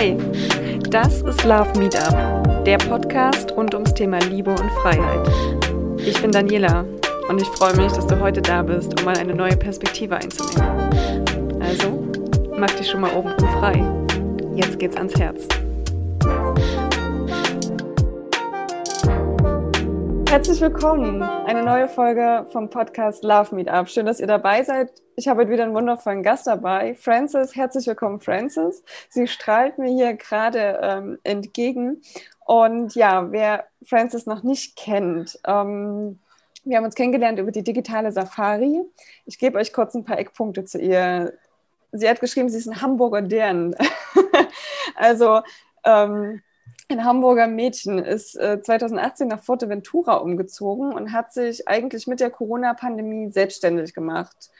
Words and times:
Hey, 0.00 0.16
das 0.90 1.22
ist 1.22 1.42
Love 1.42 1.76
Meetup, 1.76 2.64
der 2.64 2.78
Podcast 2.78 3.50
rund 3.56 3.74
ums 3.74 3.92
Thema 3.94 4.20
Liebe 4.20 4.52
und 4.52 4.70
Freiheit. 4.80 5.28
Ich 5.98 6.22
bin 6.22 6.30
Daniela 6.30 6.84
und 7.28 7.42
ich 7.42 7.48
freue 7.48 7.74
mich, 7.74 7.90
dass 7.90 8.06
du 8.06 8.20
heute 8.20 8.40
da 8.40 8.62
bist, 8.62 8.96
um 8.96 9.04
mal 9.04 9.18
eine 9.18 9.34
neue 9.34 9.56
Perspektive 9.56 10.14
einzunehmen. 10.14 11.58
Also, 11.58 12.06
mach 12.56 12.70
dich 12.70 12.88
schon 12.88 13.00
mal 13.00 13.12
oben 13.12 13.34
frei. 13.58 13.84
Jetzt 14.54 14.78
geht's 14.78 14.96
ans 14.96 15.18
Herz. 15.18 15.48
Herzlich 20.28 20.60
willkommen. 20.60 21.22
Eine 21.22 21.62
neue 21.62 21.88
Folge 21.88 22.46
vom 22.50 22.68
Podcast 22.68 23.24
Love 23.24 23.54
Meetup. 23.54 23.88
Schön, 23.88 24.04
dass 24.04 24.20
ihr 24.20 24.26
dabei 24.26 24.62
seid. 24.62 24.92
Ich 25.16 25.26
habe 25.26 25.40
heute 25.40 25.50
wieder 25.50 25.64
einen 25.64 25.72
wundervollen 25.72 26.22
Gast 26.22 26.46
dabei. 26.46 26.94
Frances, 26.94 27.56
herzlich 27.56 27.86
willkommen, 27.86 28.20
Frances. 28.20 28.84
Sie 29.08 29.26
strahlt 29.26 29.78
mir 29.78 29.88
hier 29.88 30.12
gerade 30.14 30.80
ähm, 30.82 31.18
entgegen. 31.24 32.02
Und 32.44 32.94
ja, 32.94 33.32
wer 33.32 33.64
Frances 33.82 34.26
noch 34.26 34.42
nicht 34.42 34.76
kennt, 34.76 35.38
ähm, 35.46 36.18
wir 36.62 36.76
haben 36.76 36.84
uns 36.84 36.94
kennengelernt 36.94 37.38
über 37.38 37.50
die 37.50 37.64
digitale 37.64 38.12
Safari. 38.12 38.82
Ich 39.24 39.38
gebe 39.38 39.56
euch 39.56 39.72
kurz 39.72 39.94
ein 39.94 40.04
paar 40.04 40.18
Eckpunkte 40.18 40.66
zu 40.66 40.78
ihr. 40.78 41.32
Sie 41.92 42.06
hat 42.06 42.20
geschrieben, 42.20 42.50
sie 42.50 42.58
ist 42.58 42.68
ein 42.68 42.82
Hamburger 42.82 43.22
Dern. 43.22 43.74
also 44.94 45.40
ähm, 45.84 46.42
ein 46.90 47.04
Hamburger 47.04 47.46
Mädchen 47.46 47.98
ist 47.98 48.34
äh, 48.36 48.62
2018 48.62 49.28
nach 49.28 49.42
Fuerteventura 49.42 50.14
umgezogen 50.14 50.92
und 50.92 51.12
hat 51.12 51.32
sich 51.32 51.68
eigentlich 51.68 52.06
mit 52.06 52.20
der 52.20 52.30
Corona-Pandemie 52.30 53.30
selbstständig 53.30 53.92
gemacht. 53.92 54.50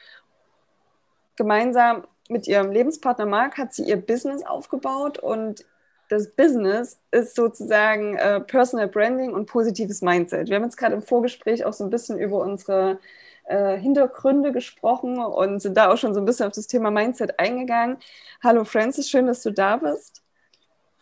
Gemeinsam 1.35 2.05
mit 2.29 2.47
ihrem 2.47 2.71
Lebenspartner 2.71 3.25
Marc 3.25 3.57
hat 3.57 3.73
sie 3.73 3.83
ihr 3.83 3.97
Business 3.97 4.45
aufgebaut 4.45 5.17
und 5.17 5.65
das 6.09 6.29
Business 6.31 6.99
ist 7.11 7.35
sozusagen 7.35 8.15
äh, 8.15 8.39
Personal 8.41 8.87
Branding 8.87 9.33
und 9.33 9.47
positives 9.47 10.01
Mindset. 10.01 10.49
Wir 10.49 10.55
haben 10.57 10.63
jetzt 10.63 10.77
gerade 10.77 10.95
im 10.95 11.01
Vorgespräch 11.01 11.65
auch 11.65 11.73
so 11.73 11.83
ein 11.83 11.89
bisschen 11.89 12.19
über 12.19 12.37
unsere 12.37 12.99
äh, 13.45 13.77
Hintergründe 13.77 14.51
gesprochen 14.51 15.17
und 15.17 15.59
sind 15.59 15.77
da 15.77 15.91
auch 15.91 15.97
schon 15.97 16.13
so 16.13 16.19
ein 16.19 16.25
bisschen 16.25 16.47
auf 16.47 16.53
das 16.53 16.67
Thema 16.67 16.91
Mindset 16.91 17.39
eingegangen. 17.39 17.97
Hallo 18.43 18.63
Francis, 18.63 19.09
schön, 19.09 19.27
dass 19.27 19.41
du 19.41 19.51
da 19.51 19.77
bist. 19.77 20.23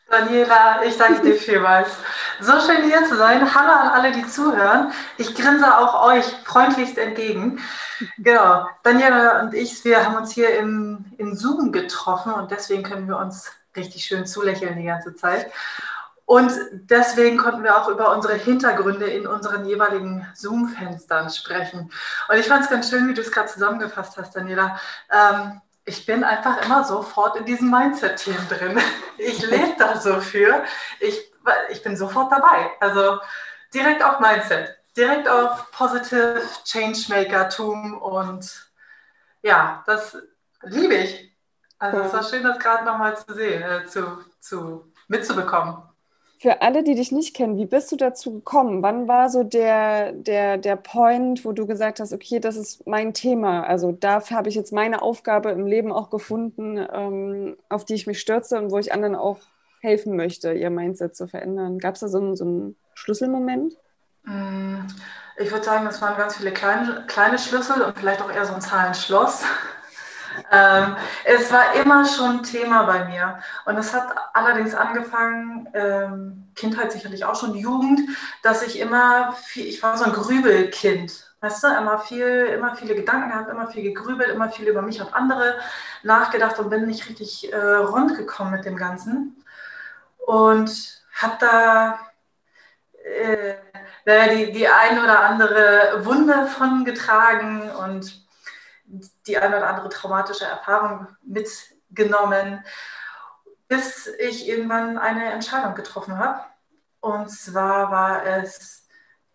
Daniela, 0.10 0.84
ich 0.86 0.98
danke 0.98 1.22
dir 1.22 1.36
vielmals. 1.36 1.90
So 2.40 2.54
schön 2.62 2.84
hier 2.84 3.04
zu 3.06 3.18
sein. 3.18 3.54
Hallo 3.54 3.72
an 3.72 3.90
alle, 3.90 4.12
die 4.14 4.26
zuhören. 4.26 4.92
Ich 5.18 5.36
grinse 5.36 5.78
auch 5.78 6.06
euch 6.08 6.26
freundlichst 6.46 6.98
entgegen. 6.98 7.60
Genau. 8.18 8.68
Daniela 8.84 9.42
und 9.42 9.54
ich, 9.54 9.84
wir 9.84 10.06
haben 10.06 10.16
uns 10.16 10.32
hier 10.32 10.58
im, 10.60 11.06
in 11.18 11.36
Zoom 11.36 11.74
getroffen 11.74 12.32
und 12.32 12.52
deswegen 12.52 12.84
können 12.84 13.08
wir 13.10 13.18
uns 13.18 13.52
richtig 13.76 14.06
schön 14.06 14.26
zulächeln 14.26 14.78
die 14.78 14.86
ganze 14.86 15.14
Zeit. 15.16 15.52
Und 16.24 16.54
deswegen 16.72 17.38
konnten 17.38 17.64
wir 17.64 17.78
auch 17.78 17.90
über 17.90 18.16
unsere 18.16 18.36
Hintergründe 18.36 19.08
in 19.08 19.28
unseren 19.28 19.66
jeweiligen 19.66 20.26
Zoom-Fenstern 20.36 21.30
sprechen. 21.30 21.92
Und 22.30 22.38
ich 22.38 22.48
fand 22.48 22.64
es 22.64 22.70
ganz 22.70 22.90
schön, 22.90 23.10
wie 23.10 23.14
du 23.14 23.22
es 23.22 23.32
gerade 23.32 23.48
zusammengefasst 23.48 24.18
hast, 24.18 24.36
Daniela. 24.36 24.80
Ähm, 25.12 25.62
ich 25.88 26.06
bin 26.06 26.24
einfach 26.24 26.64
immer 26.64 26.84
sofort 26.84 27.38
in 27.38 27.46
diesem 27.46 27.72
Mindset-Team 27.72 28.38
drin. 28.50 28.80
Ich 29.20 29.42
lebe 29.42 29.74
da 29.80 30.00
so 30.00 30.22
für. 30.22 30.64
Ich, 31.00 31.34
ich 31.70 31.82
bin 31.82 31.98
sofort 31.98 32.32
dabei. 32.32 32.70
Also 32.80 33.20
direkt 33.74 34.04
auf 34.04 34.20
Mindset, 34.20 34.78
direkt 34.96 35.28
auf 35.28 35.72
Positive 35.72 36.44
Changemaker-Tum 36.64 38.00
und 38.00 38.70
ja, 39.42 39.84
das 39.88 40.16
liebe 40.62 40.94
ich. 40.94 41.36
Also 41.80 42.02
es 42.02 42.14
war 42.14 42.24
schön, 42.24 42.44
das 42.44 42.60
gerade 42.60 42.86
nochmal 42.86 43.18
zu 43.18 43.34
sehen, 43.34 43.64
äh, 43.64 43.86
zu, 43.88 44.24
zu, 44.40 44.94
mitzubekommen. 45.08 45.82
Für 46.40 46.62
alle, 46.62 46.84
die 46.84 46.94
dich 46.94 47.12
nicht 47.12 47.36
kennen, 47.36 47.58
wie 47.58 47.66
bist 47.66 47.92
du 47.92 47.96
dazu 47.96 48.32
gekommen? 48.32 48.84
Wann 48.84 49.08
war 49.08 49.30
so 49.30 49.44
der, 49.44 50.12
der, 50.12 50.58
der 50.58 50.76
Point, 50.76 51.44
wo 51.44 51.52
du 51.52 51.66
gesagt 51.66 52.00
hast, 52.00 52.14
okay, 52.14 52.40
das 52.40 52.58
ist 52.58 52.86
mein 52.86 53.16
Thema? 53.16 53.64
Also 53.64 53.92
dafür 53.92 54.38
habe 54.38 54.50
ich 54.50 54.56
jetzt 54.56 54.72
meine 54.72 55.02
Aufgabe 55.02 55.50
im 55.50 55.66
Leben 55.66 55.92
auch 55.92 56.12
gefunden, 56.12 56.78
ähm, 56.94 57.58
auf 57.70 57.86
die 57.86 57.96
ich 57.96 58.06
mich 58.06 58.20
stürze 58.20 58.60
und 58.60 58.72
wo 58.72 58.78
ich 58.78 58.94
anderen 58.94 59.16
auch 59.16 59.40
helfen 59.82 60.16
möchte, 60.16 60.54
ihr 60.54 60.70
Mindset 60.70 61.16
zu 61.16 61.28
verändern. 61.28 61.80
Gab 61.80 61.96
es 61.96 62.02
da 62.02 62.08
so 62.08 62.20
einen, 62.20 62.36
so 62.36 62.46
einen 62.46 62.76
Schlüsselmoment? 62.94 63.76
Mm, 64.24 64.82
ich 65.38 65.52
würde 65.52 65.66
sagen, 65.66 65.88
es 65.88 66.02
waren 66.02 66.18
ganz 66.18 66.36
viele 66.38 66.52
kleine, 66.52 67.04
kleine 67.08 67.40
Schlüssel 67.40 67.82
und 67.82 67.98
vielleicht 67.98 68.22
auch 68.22 68.32
eher 68.32 68.46
so 68.46 68.54
ein 68.54 68.62
Zahlenschloss. 68.62 69.44
Ähm, 70.52 70.96
es 71.26 71.52
war 71.52 71.76
immer 71.76 72.06
schon 72.06 72.44
Thema 72.44 72.84
bei 72.84 73.06
mir. 73.06 73.40
Und 73.66 73.78
es 73.78 73.94
hat 73.94 74.14
allerdings 74.34 74.74
angefangen, 74.76 75.68
ähm, 75.74 76.48
Kindheit 76.56 76.92
sicherlich 76.92 77.26
auch 77.26 77.40
schon, 77.40 77.56
Jugend, 77.56 78.02
dass 78.44 78.62
ich 78.64 78.80
immer, 78.80 79.34
viel, 79.34 79.68
ich 79.68 79.82
war 79.84 79.98
so 79.98 80.06
ein 80.06 80.14
Grübelkind. 80.14 81.28
Weißt 81.40 81.64
du, 81.64 81.68
immer 81.68 82.00
viel, 82.00 82.26
immer 82.26 82.76
viele 82.76 82.96
Gedanken 82.96 83.30
gehabt, 83.30 83.50
immer 83.50 83.68
viel 83.68 83.84
gegrübelt, 83.84 84.30
immer 84.30 84.50
viel 84.50 84.68
über 84.68 84.82
mich 84.82 85.00
und 85.00 85.14
andere 85.14 85.56
nachgedacht 86.04 86.58
und 86.60 86.70
bin 86.70 86.88
nicht 86.88 87.08
richtig 87.08 87.54
äh, 87.54 87.58
rund 87.58 88.18
gekommen 88.18 88.52
mit 88.52 88.66
dem 88.66 88.76
Ganzen. 88.76 89.44
Und 90.18 90.72
habe 91.14 91.38
da 91.40 92.00
äh, 93.04 93.56
die, 94.36 94.52
die 94.52 94.68
ein 94.68 95.04
oder 95.04 95.22
andere 95.22 96.06
Wunde 96.06 96.48
von 96.48 96.86
getragen 96.86 97.70
und 97.72 98.27
die 99.28 99.38
eine 99.38 99.58
oder 99.58 99.70
andere 99.70 99.90
traumatische 99.90 100.46
Erfahrung 100.46 101.08
mitgenommen, 101.24 102.64
bis 103.68 104.08
ich 104.20 104.48
irgendwann 104.48 104.98
eine 104.98 105.32
Entscheidung 105.32 105.76
getroffen 105.76 106.18
habe. 106.18 106.42
Und 107.00 107.30
zwar 107.30 107.92
war 107.92 108.26
es, 108.26 108.88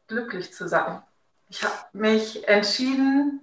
glücklich 0.09 0.53
zu 0.53 0.69
sein. 0.69 1.03
Ich 1.49 1.63
habe 1.63 1.75
mich 1.93 2.47
entschieden, 2.49 3.41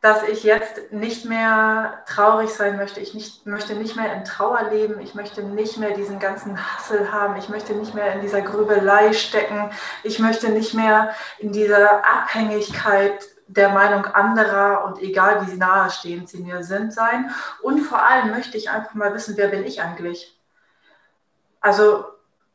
dass 0.00 0.24
ich 0.24 0.42
jetzt 0.42 0.92
nicht 0.92 1.24
mehr 1.24 2.02
traurig 2.08 2.50
sein 2.50 2.76
möchte. 2.76 2.98
Ich 3.00 3.14
nicht, 3.14 3.46
möchte 3.46 3.74
nicht 3.74 3.94
mehr 3.94 4.12
in 4.14 4.24
Trauer 4.24 4.70
leben. 4.70 5.00
Ich 5.00 5.14
möchte 5.14 5.44
nicht 5.44 5.78
mehr 5.78 5.92
diesen 5.92 6.18
ganzen 6.18 6.58
Hassel 6.58 7.12
haben. 7.12 7.36
Ich 7.36 7.48
möchte 7.48 7.72
nicht 7.74 7.94
mehr 7.94 8.14
in 8.14 8.20
dieser 8.20 8.42
Grübelei 8.42 9.12
stecken. 9.12 9.70
Ich 10.02 10.18
möchte 10.18 10.48
nicht 10.48 10.74
mehr 10.74 11.14
in 11.38 11.52
dieser 11.52 12.04
Abhängigkeit 12.04 13.24
der 13.54 13.68
Meinung 13.68 14.06
anderer 14.06 14.84
und 14.84 15.00
egal 15.00 15.46
wie 15.46 15.56
nahestehend 15.56 16.28
sie 16.28 16.42
mir 16.42 16.64
sind 16.64 16.92
sein. 16.92 17.34
Und 17.60 17.80
vor 17.80 18.02
allem 18.02 18.30
möchte 18.30 18.56
ich 18.56 18.70
einfach 18.70 18.94
mal 18.94 19.14
wissen, 19.14 19.36
wer 19.36 19.48
bin 19.48 19.64
ich 19.64 19.82
eigentlich? 19.82 20.38
Also 21.60 22.06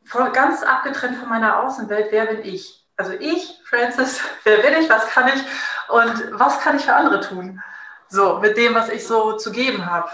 voll, 0.03 0.31
ganz 0.31 0.63
abgetrennt 0.63 1.17
von 1.17 1.29
meiner 1.29 1.59
Außenwelt, 1.59 2.11
wer 2.11 2.25
bin 2.25 2.43
ich? 2.43 2.85
Also 2.97 3.13
ich, 3.13 3.59
Francis, 3.65 4.21
wer 4.43 4.57
bin 4.57 4.73
ich, 4.81 4.89
was 4.89 5.07
kann 5.09 5.27
ich 5.27 5.41
und 5.89 6.39
was 6.39 6.59
kann 6.59 6.77
ich 6.77 6.85
für 6.85 6.93
andere 6.93 7.21
tun? 7.21 7.61
So, 8.09 8.39
mit 8.39 8.57
dem, 8.57 8.73
was 8.73 8.89
ich 8.89 9.05
so 9.05 9.33
zu 9.37 9.51
geben 9.51 9.85
habe. 9.85 10.09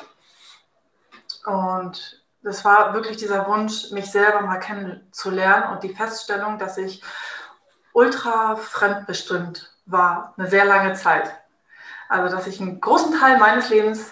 Und 1.46 2.24
das 2.42 2.66
war 2.66 2.94
wirklich 2.94 3.18
dieser 3.18 3.48
Wunsch, 3.48 3.92
mich 3.92 4.12
selber 4.12 4.42
mal 4.42 4.60
kennenzulernen 4.60 5.72
und 5.72 5.84
die 5.84 5.96
Feststellung, 5.96 6.58
dass 6.58 6.78
ich 6.78 7.02
ultra 7.94 8.56
fremdbestimmt 8.56 9.73
war 9.86 10.34
eine 10.38 10.48
sehr 10.48 10.66
lange 10.66 10.94
Zeit. 10.94 11.34
Also, 12.10 12.36
dass 12.36 12.48
ich 12.48 12.62
einen 12.62 12.80
großen 12.80 13.18
Teil 13.20 13.38
meines 13.38 13.70
Lebens 13.70 14.12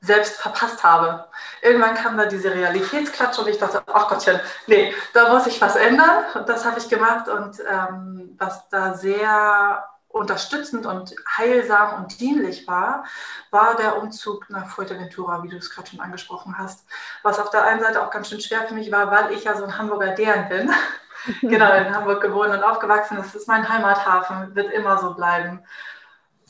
selbst 0.00 0.40
verpasst 0.40 0.82
habe. 0.82 1.26
Irgendwann 1.62 1.94
kam 1.94 2.16
da 2.16 2.26
diese 2.26 2.52
Realitätsklatsch 2.52 3.38
und 3.38 3.48
ich 3.48 3.58
dachte, 3.58 3.82
ach 3.92 4.08
Gottchen, 4.08 4.40
nee, 4.66 4.92
da 5.14 5.32
muss 5.32 5.46
ich 5.46 5.60
was 5.60 5.76
ändern. 5.76 6.24
Und 6.34 6.48
das 6.48 6.64
habe 6.64 6.78
ich 6.78 6.88
gemacht 6.88 7.28
und 7.28 7.60
ähm, 7.70 8.34
was 8.36 8.68
da 8.68 8.94
sehr 8.94 9.84
unterstützend 10.08 10.86
und 10.86 11.14
heilsam 11.38 12.02
und 12.02 12.20
dienlich 12.20 12.66
war, 12.66 13.04
war 13.50 13.76
der 13.76 14.02
Umzug 14.02 14.50
nach 14.50 14.68
Fuerteventura, 14.68 15.42
wie 15.42 15.48
du 15.48 15.56
es 15.56 15.70
gerade 15.70 15.88
schon 15.88 16.00
angesprochen 16.00 16.58
hast. 16.58 16.84
Was 17.22 17.38
auf 17.38 17.50
der 17.50 17.64
einen 17.64 17.80
Seite 17.80 18.02
auch 18.02 18.10
ganz 18.10 18.28
schön 18.28 18.40
schwer 18.40 18.66
für 18.66 18.74
mich 18.74 18.92
war, 18.92 19.10
weil 19.10 19.32
ich 19.32 19.44
ja 19.44 19.56
so 19.56 19.64
ein 19.64 19.78
Hamburger 19.78 20.14
Deren 20.14 20.48
bin 20.48 20.70
genau, 21.40 21.72
in 21.74 21.94
Hamburg 21.94 22.20
geboren 22.20 22.52
und 22.52 22.62
aufgewachsen. 22.62 23.16
Das 23.16 23.34
ist 23.34 23.48
mein 23.48 23.68
Heimathafen, 23.68 24.54
wird 24.54 24.72
immer 24.72 24.98
so 24.98 25.14
bleiben. 25.14 25.62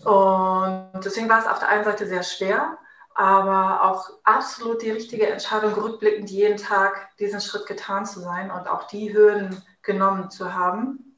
Und 0.04 1.04
deswegen 1.04 1.28
war 1.28 1.38
es 1.38 1.46
auf 1.46 1.58
der 1.58 1.68
einen 1.68 1.84
Seite 1.84 2.06
sehr 2.06 2.22
schwer, 2.22 2.78
aber 3.14 3.84
auch 3.84 4.10
absolut 4.24 4.82
die 4.82 4.90
richtige 4.90 5.28
Entscheidung, 5.28 5.74
rückblickend 5.74 6.30
jeden 6.30 6.56
Tag 6.56 7.16
diesen 7.18 7.40
Schritt 7.40 7.66
getan 7.66 8.06
zu 8.06 8.20
sein 8.20 8.50
und 8.50 8.66
auch 8.66 8.86
die 8.88 9.12
Hürden 9.12 9.62
genommen 9.82 10.30
zu 10.30 10.54
haben. 10.54 11.16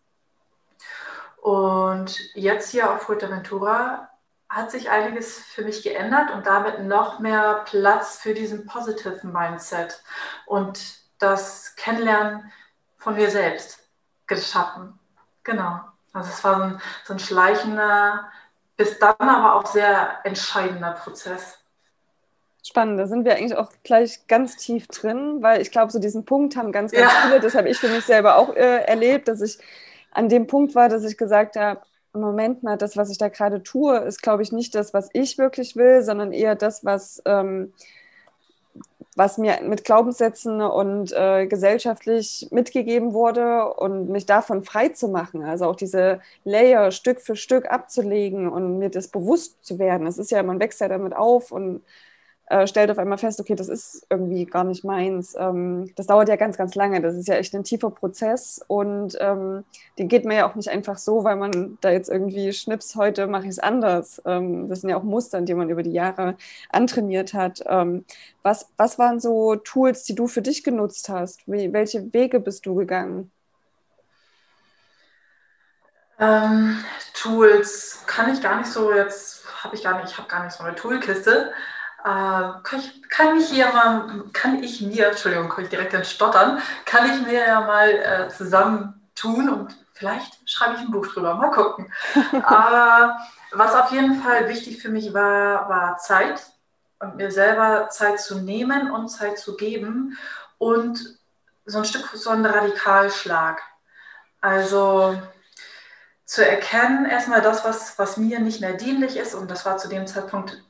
Und 1.40 2.18
jetzt 2.34 2.70
hier 2.70 2.90
auf 2.90 3.02
Fuerteventura 3.02 4.08
hat 4.48 4.70
sich 4.70 4.90
einiges 4.90 5.38
für 5.38 5.62
mich 5.62 5.82
geändert 5.82 6.30
und 6.30 6.46
damit 6.46 6.80
noch 6.80 7.18
mehr 7.18 7.64
Platz 7.66 8.18
für 8.18 8.34
diesen 8.34 8.66
Positive 8.66 9.26
Mindset 9.26 10.02
und 10.46 10.98
das 11.18 11.74
Kennenlernen 11.76 12.52
von 13.04 13.14
mir 13.14 13.30
selbst 13.30 13.78
geschaffen. 14.26 14.98
Genau. 15.44 15.80
Also 16.12 16.30
es 16.30 16.42
war 16.42 16.56
so 16.56 16.62
ein, 16.62 16.80
so 17.04 17.12
ein 17.12 17.18
schleichender, 17.18 18.28
bis 18.76 18.98
dann 18.98 19.14
aber 19.18 19.54
auch 19.54 19.66
sehr 19.66 20.18
entscheidender 20.24 20.92
Prozess. 20.92 21.58
Spannend, 22.66 22.98
da 22.98 23.06
sind 23.06 23.26
wir 23.26 23.36
eigentlich 23.36 23.56
auch 23.56 23.70
gleich 23.82 24.26
ganz 24.26 24.56
tief 24.56 24.88
drin, 24.88 25.42
weil 25.42 25.60
ich 25.60 25.70
glaube, 25.70 25.92
so 25.92 25.98
diesen 25.98 26.24
Punkt 26.24 26.56
haben 26.56 26.72
ganz, 26.72 26.92
ganz 26.92 27.12
ja. 27.12 27.20
viele, 27.22 27.40
das 27.40 27.54
habe 27.54 27.68
ich 27.68 27.78
für 27.78 27.88
mich 27.88 28.06
selber 28.06 28.36
auch 28.36 28.56
äh, 28.56 28.84
erlebt, 28.84 29.28
dass 29.28 29.42
ich 29.42 29.58
an 30.12 30.30
dem 30.30 30.46
Punkt 30.46 30.74
war, 30.74 30.88
dass 30.88 31.04
ich 31.04 31.18
gesagt 31.18 31.56
habe, 31.56 31.82
Moment 32.14 32.62
mal, 32.62 32.78
das, 32.78 32.96
was 32.96 33.10
ich 33.10 33.18
da 33.18 33.28
gerade 33.28 33.62
tue, 33.62 33.98
ist, 33.98 34.22
glaube 34.22 34.42
ich, 34.42 34.52
nicht 34.52 34.74
das, 34.74 34.94
was 34.94 35.10
ich 35.12 35.36
wirklich 35.36 35.76
will, 35.76 36.02
sondern 36.02 36.32
eher 36.32 36.54
das, 36.54 36.84
was, 36.84 37.20
ähm, 37.26 37.74
was 39.16 39.38
mir 39.38 39.61
mit 39.62 39.84
Glaubenssätzen 39.84 40.61
und 40.61 41.12
äh, 41.12 41.46
gesellschaftlich 41.46 42.49
mitgegeben 42.50 43.12
wurde 43.14 43.72
und 43.75 44.08
mich 44.08 44.26
davon 44.26 44.62
frei 44.62 44.88
zu 44.88 45.08
machen. 45.08 45.43
Also 45.44 45.66
auch 45.66 45.76
diese 45.76 46.20
Layer 46.44 46.90
Stück 46.90 47.20
für 47.20 47.37
Stück 47.37 47.70
abzulegen 47.70 48.49
und 48.49 48.78
mir 48.78 48.90
das 48.90 49.08
bewusst 49.08 49.64
zu 49.64 49.78
werden. 49.78 50.06
Es 50.06 50.19
ist 50.19 50.31
ja, 50.31 50.43
man 50.43 50.61
wächst 50.61 50.81
ja 50.81 50.88
damit 50.88 51.14
auf 51.14 51.52
und 51.52 51.82
äh, 52.46 52.67
stellt 52.67 52.91
auf 52.91 52.99
einmal 52.99 53.19
fest, 53.19 53.41
okay, 53.41 53.55
das 53.55 53.69
ist 53.69 54.06
irgendwie 54.11 54.44
gar 54.44 54.64
nicht 54.64 54.85
meins. 54.85 55.35
Ähm, 55.38 55.91
das 55.96 56.06
dauert 56.06 56.29
ja 56.29 56.37
ganz, 56.37 56.58
ganz 56.58 56.75
lange. 56.75 57.00
Das 57.00 57.14
ist 57.14 57.26
ja 57.26 57.37
echt 57.37 57.55
ein 57.55 57.64
tiefer 57.64 57.91
Prozess 57.91 58.61
und 58.69 59.17
ähm, 59.20 59.64
den 59.99 60.08
geht 60.08 60.25
man 60.26 60.37
ja 60.37 60.49
auch 60.49 60.55
nicht 60.55 60.69
einfach 60.69 60.99
so, 60.99 61.25
weil 61.25 61.37
man 61.37 61.79
da 61.81 61.91
jetzt 61.91 62.11
irgendwie 62.11 62.52
schnips, 62.52 62.96
heute 62.96 63.26
mache 63.26 63.44
ich 63.44 63.50
es 63.50 63.58
anders. 63.58 64.20
Ähm, 64.26 64.69
das 64.69 64.82
sind 64.82 64.91
ja 64.91 64.96
auch 64.99 65.02
Muster, 65.02 65.41
die 65.41 65.55
man 65.55 65.70
über 65.70 65.82
die 65.82 65.93
Jahre 65.93 66.37
antrainiert 66.69 67.32
hat. 67.32 67.62
Ähm, 67.67 68.05
was, 68.43 68.69
was 68.76 68.99
waren 68.99 69.20
so 69.20 69.56
Tools, 69.56 70.05
die 70.05 70.14
du 70.14 70.26
für 70.29 70.43
dich 70.43 70.62
genutzt 70.64 71.08
hast? 71.08 71.40
Wie, 71.47 71.73
welche 71.73 72.12
Wege 72.12 72.40
bist 72.40 72.67
du 72.67 72.75
gegangen? 72.75 73.31
Ähm, 76.19 76.85
Tools 77.14 78.05
kann 78.06 78.32
ich 78.32 78.40
gar 78.43 78.58
nicht 78.58 78.70
so 78.70 78.93
jetzt, 78.93 79.44
habe 79.64 79.75
ich 79.75 79.82
gar 79.82 80.00
nicht, 80.00 80.11
ich 80.11 80.19
habe 80.19 80.29
gar 80.29 80.44
nicht 80.44 80.52
so 80.52 80.62
eine 80.62 80.75
Toolkiste. 80.75 81.52
Äh, 82.04 82.60
kann, 82.62 82.80
ich, 82.80 83.08
kann 83.08 83.36
ich 83.38 83.48
hier 83.48 83.72
mal, 83.72 84.24
kann 84.34 84.62
ich 84.62 84.82
mir, 84.82 85.08
Entschuldigung, 85.08 85.48
komme 85.48 85.64
ich 85.64 85.70
direkt 85.70 85.94
ins 85.94 86.10
Stottern, 86.10 86.60
kann 86.84 87.10
ich 87.10 87.26
mir 87.26 87.46
ja 87.46 87.60
mal 87.62 87.88
äh, 87.88 88.28
zusammen 88.28 89.00
tun 89.14 89.48
und 89.48 89.74
vielleicht 89.94 90.38
schreibe 90.48 90.74
ich 90.74 90.80
ein 90.82 90.90
Buch 90.90 91.06
drüber, 91.06 91.34
mal 91.36 91.50
gucken. 91.50 91.90
Aber 92.42 93.18
was 93.52 93.74
auf 93.74 93.90
jeden 93.90 94.20
Fall 94.20 94.50
wichtig 94.50 94.82
für 94.82 94.90
mich 94.90 95.14
war, 95.14 95.66
war 95.70 95.96
Zeit 95.96 96.44
und 96.98 97.16
mir 97.16 97.30
selber 97.30 97.88
Zeit 97.88 98.20
zu 98.20 98.38
nehmen 98.38 98.90
und 98.90 99.08
Zeit 99.08 99.38
zu 99.38 99.56
geben 99.56 100.18
und 100.58 101.18
so 101.64 101.78
ein 101.78 101.84
Stück, 101.86 102.10
so 102.12 102.28
ein 102.30 102.44
Radikalschlag. 102.44 103.62
Also 104.42 105.18
zu 106.26 106.46
erkennen, 106.46 107.06
erstmal 107.06 107.40
das, 107.40 107.64
was, 107.64 107.98
was 107.98 108.18
mir 108.18 108.40
nicht 108.40 108.60
mehr 108.60 108.74
dienlich 108.74 109.16
ist, 109.16 109.34
und 109.34 109.50
das 109.50 109.64
war 109.64 109.78
zu 109.78 109.88
dem 109.88 110.06
Zeitpunkt 110.06 110.62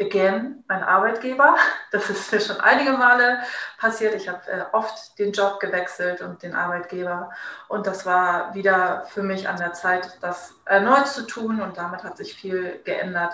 again 0.00 0.64
mein 0.68 0.82
Arbeitgeber. 0.82 1.56
Das 1.92 2.10
ist 2.10 2.32
mir 2.32 2.40
schon 2.40 2.60
einige 2.60 2.92
Male 2.92 3.38
passiert. 3.78 4.14
Ich 4.14 4.28
habe 4.28 4.40
äh, 4.50 4.64
oft 4.72 5.16
den 5.18 5.30
Job 5.30 5.60
gewechselt 5.60 6.22
und 6.22 6.42
den 6.42 6.54
Arbeitgeber. 6.54 7.30
Und 7.68 7.86
das 7.86 8.04
war 8.04 8.52
wieder 8.52 9.04
für 9.06 9.22
mich 9.22 9.48
an 9.48 9.58
der 9.58 9.74
Zeit, 9.74 10.18
das 10.20 10.54
erneut 10.64 11.06
zu 11.06 11.24
tun. 11.24 11.62
Und 11.62 11.76
damit 11.76 12.02
hat 12.02 12.16
sich 12.16 12.34
viel 12.34 12.80
geändert. 12.84 13.32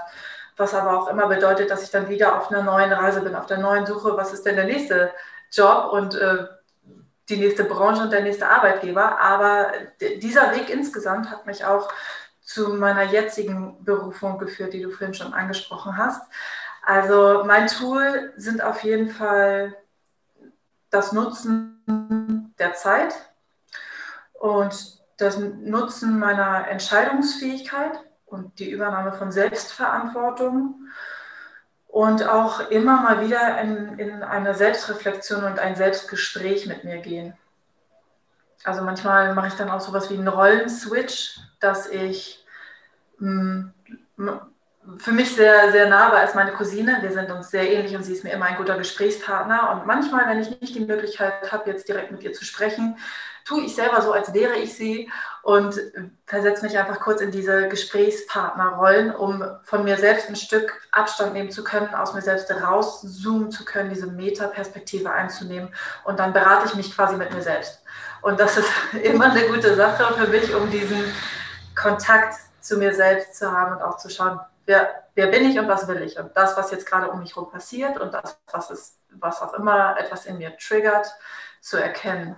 Was 0.58 0.74
aber 0.74 0.98
auch 0.98 1.08
immer 1.08 1.26
bedeutet, 1.26 1.70
dass 1.70 1.82
ich 1.82 1.90
dann 1.90 2.10
wieder 2.10 2.36
auf 2.36 2.50
einer 2.50 2.62
neuen 2.62 2.92
Reise 2.92 3.22
bin, 3.22 3.34
auf 3.34 3.46
der 3.46 3.58
neuen 3.58 3.86
Suche, 3.86 4.14
was 4.18 4.34
ist 4.34 4.44
denn 4.44 4.56
der 4.56 4.66
nächste 4.66 5.10
Job 5.50 5.90
und 5.92 6.14
äh, 6.16 6.44
die 7.30 7.38
nächste 7.38 7.64
Branche 7.64 8.02
und 8.02 8.12
der 8.12 8.22
nächste 8.22 8.46
Arbeitgeber. 8.46 9.18
Aber 9.20 9.72
dieser 10.00 10.54
Weg 10.54 10.68
insgesamt 10.68 11.30
hat 11.30 11.46
mich 11.46 11.64
auch 11.64 11.88
zu 12.50 12.70
meiner 12.70 13.04
jetzigen 13.04 13.84
Berufung 13.84 14.38
geführt, 14.38 14.72
die 14.72 14.82
du 14.82 14.90
vorhin 14.90 15.14
schon 15.14 15.32
angesprochen 15.32 15.96
hast. 15.96 16.20
Also 16.82 17.44
mein 17.44 17.68
Tool 17.68 18.32
sind 18.36 18.60
auf 18.60 18.82
jeden 18.82 19.08
Fall 19.08 19.76
das 20.90 21.12
Nutzen 21.12 22.52
der 22.58 22.74
Zeit 22.74 23.14
und 24.32 24.98
das 25.18 25.38
Nutzen 25.38 26.18
meiner 26.18 26.66
Entscheidungsfähigkeit 26.66 27.92
und 28.26 28.58
die 28.58 28.70
Übernahme 28.70 29.12
von 29.12 29.30
Selbstverantwortung 29.30 30.88
und 31.86 32.28
auch 32.28 32.68
immer 32.70 33.02
mal 33.02 33.24
wieder 33.24 33.60
in, 33.60 33.96
in 34.00 34.24
eine 34.24 34.56
Selbstreflexion 34.56 35.44
und 35.44 35.60
ein 35.60 35.76
Selbstgespräch 35.76 36.66
mit 36.66 36.82
mir 36.82 36.98
gehen. 36.98 37.34
Also 38.64 38.82
manchmal 38.82 39.34
mache 39.34 39.48
ich 39.48 39.54
dann 39.54 39.70
auch 39.70 39.80
sowas 39.80 40.10
wie 40.10 40.14
einen 40.14 40.28
Rollenswitch, 40.28 41.38
dass 41.60 41.86
ich 41.88 42.39
für 44.98 45.12
mich 45.12 45.34
sehr, 45.34 45.70
sehr 45.70 45.88
nah 45.88 46.10
war 46.10 46.18
als 46.18 46.34
meine 46.34 46.52
Cousine. 46.52 46.98
Wir 47.02 47.12
sind 47.12 47.30
uns 47.30 47.50
sehr 47.50 47.70
ähnlich 47.70 47.94
und 47.94 48.02
sie 48.02 48.14
ist 48.14 48.24
mir 48.24 48.32
immer 48.32 48.46
ein 48.46 48.56
guter 48.56 48.78
Gesprächspartner. 48.78 49.70
Und 49.72 49.86
manchmal, 49.86 50.26
wenn 50.26 50.40
ich 50.40 50.60
nicht 50.60 50.74
die 50.74 50.84
Möglichkeit 50.84 51.52
habe, 51.52 51.70
jetzt 51.70 51.88
direkt 51.88 52.10
mit 52.10 52.22
ihr 52.22 52.32
zu 52.32 52.44
sprechen, 52.44 52.96
tue 53.44 53.64
ich 53.64 53.74
selber 53.74 54.00
so, 54.02 54.12
als 54.12 54.32
wäre 54.32 54.56
ich 54.56 54.74
sie 54.74 55.10
und 55.42 55.80
versetze 56.26 56.64
mich 56.64 56.78
einfach 56.78 57.00
kurz 57.00 57.20
in 57.20 57.30
diese 57.30 57.68
Gesprächspartnerrollen, 57.68 59.14
um 59.14 59.44
von 59.64 59.84
mir 59.84 59.96
selbst 59.96 60.28
ein 60.28 60.36
Stück 60.36 60.72
Abstand 60.92 61.32
nehmen 61.32 61.50
zu 61.50 61.64
können, 61.64 61.94
aus 61.94 62.14
mir 62.14 62.22
selbst 62.22 62.50
rauszoomen 62.50 63.50
zu 63.50 63.64
können, 63.64 63.90
diese 63.90 64.06
Metaperspektive 64.06 65.10
einzunehmen. 65.10 65.70
Und 66.04 66.20
dann 66.20 66.32
berate 66.32 66.66
ich 66.66 66.74
mich 66.74 66.94
quasi 66.94 67.16
mit 67.16 67.32
mir 67.34 67.42
selbst. 67.42 67.82
Und 68.22 68.38
das 68.38 68.56
ist 68.56 68.68
immer 69.02 69.30
eine 69.30 69.46
gute 69.46 69.74
Sache 69.74 70.14
für 70.14 70.28
mich, 70.28 70.54
um 70.54 70.70
diesen 70.70 71.02
Kontakt 71.74 72.34
zu 72.60 72.78
mir 72.78 72.94
selbst 72.94 73.34
zu 73.34 73.50
haben 73.50 73.76
und 73.76 73.82
auch 73.82 73.96
zu 73.96 74.08
schauen, 74.08 74.40
wer, 74.66 75.04
wer 75.14 75.26
bin 75.28 75.44
ich 75.44 75.58
und 75.58 75.68
was 75.68 75.88
will 75.88 76.02
ich. 76.02 76.18
Und 76.18 76.36
das, 76.36 76.56
was 76.56 76.70
jetzt 76.70 76.86
gerade 76.86 77.10
um 77.10 77.20
mich 77.20 77.34
herum 77.34 77.50
passiert 77.50 77.98
und 77.98 78.14
das, 78.14 78.38
was, 78.52 78.70
ist, 78.70 78.98
was 79.10 79.42
auch 79.42 79.54
immer 79.54 79.98
etwas 79.98 80.26
in 80.26 80.38
mir 80.38 80.56
triggert, 80.56 81.06
zu 81.60 81.76
erkennen. 81.76 82.36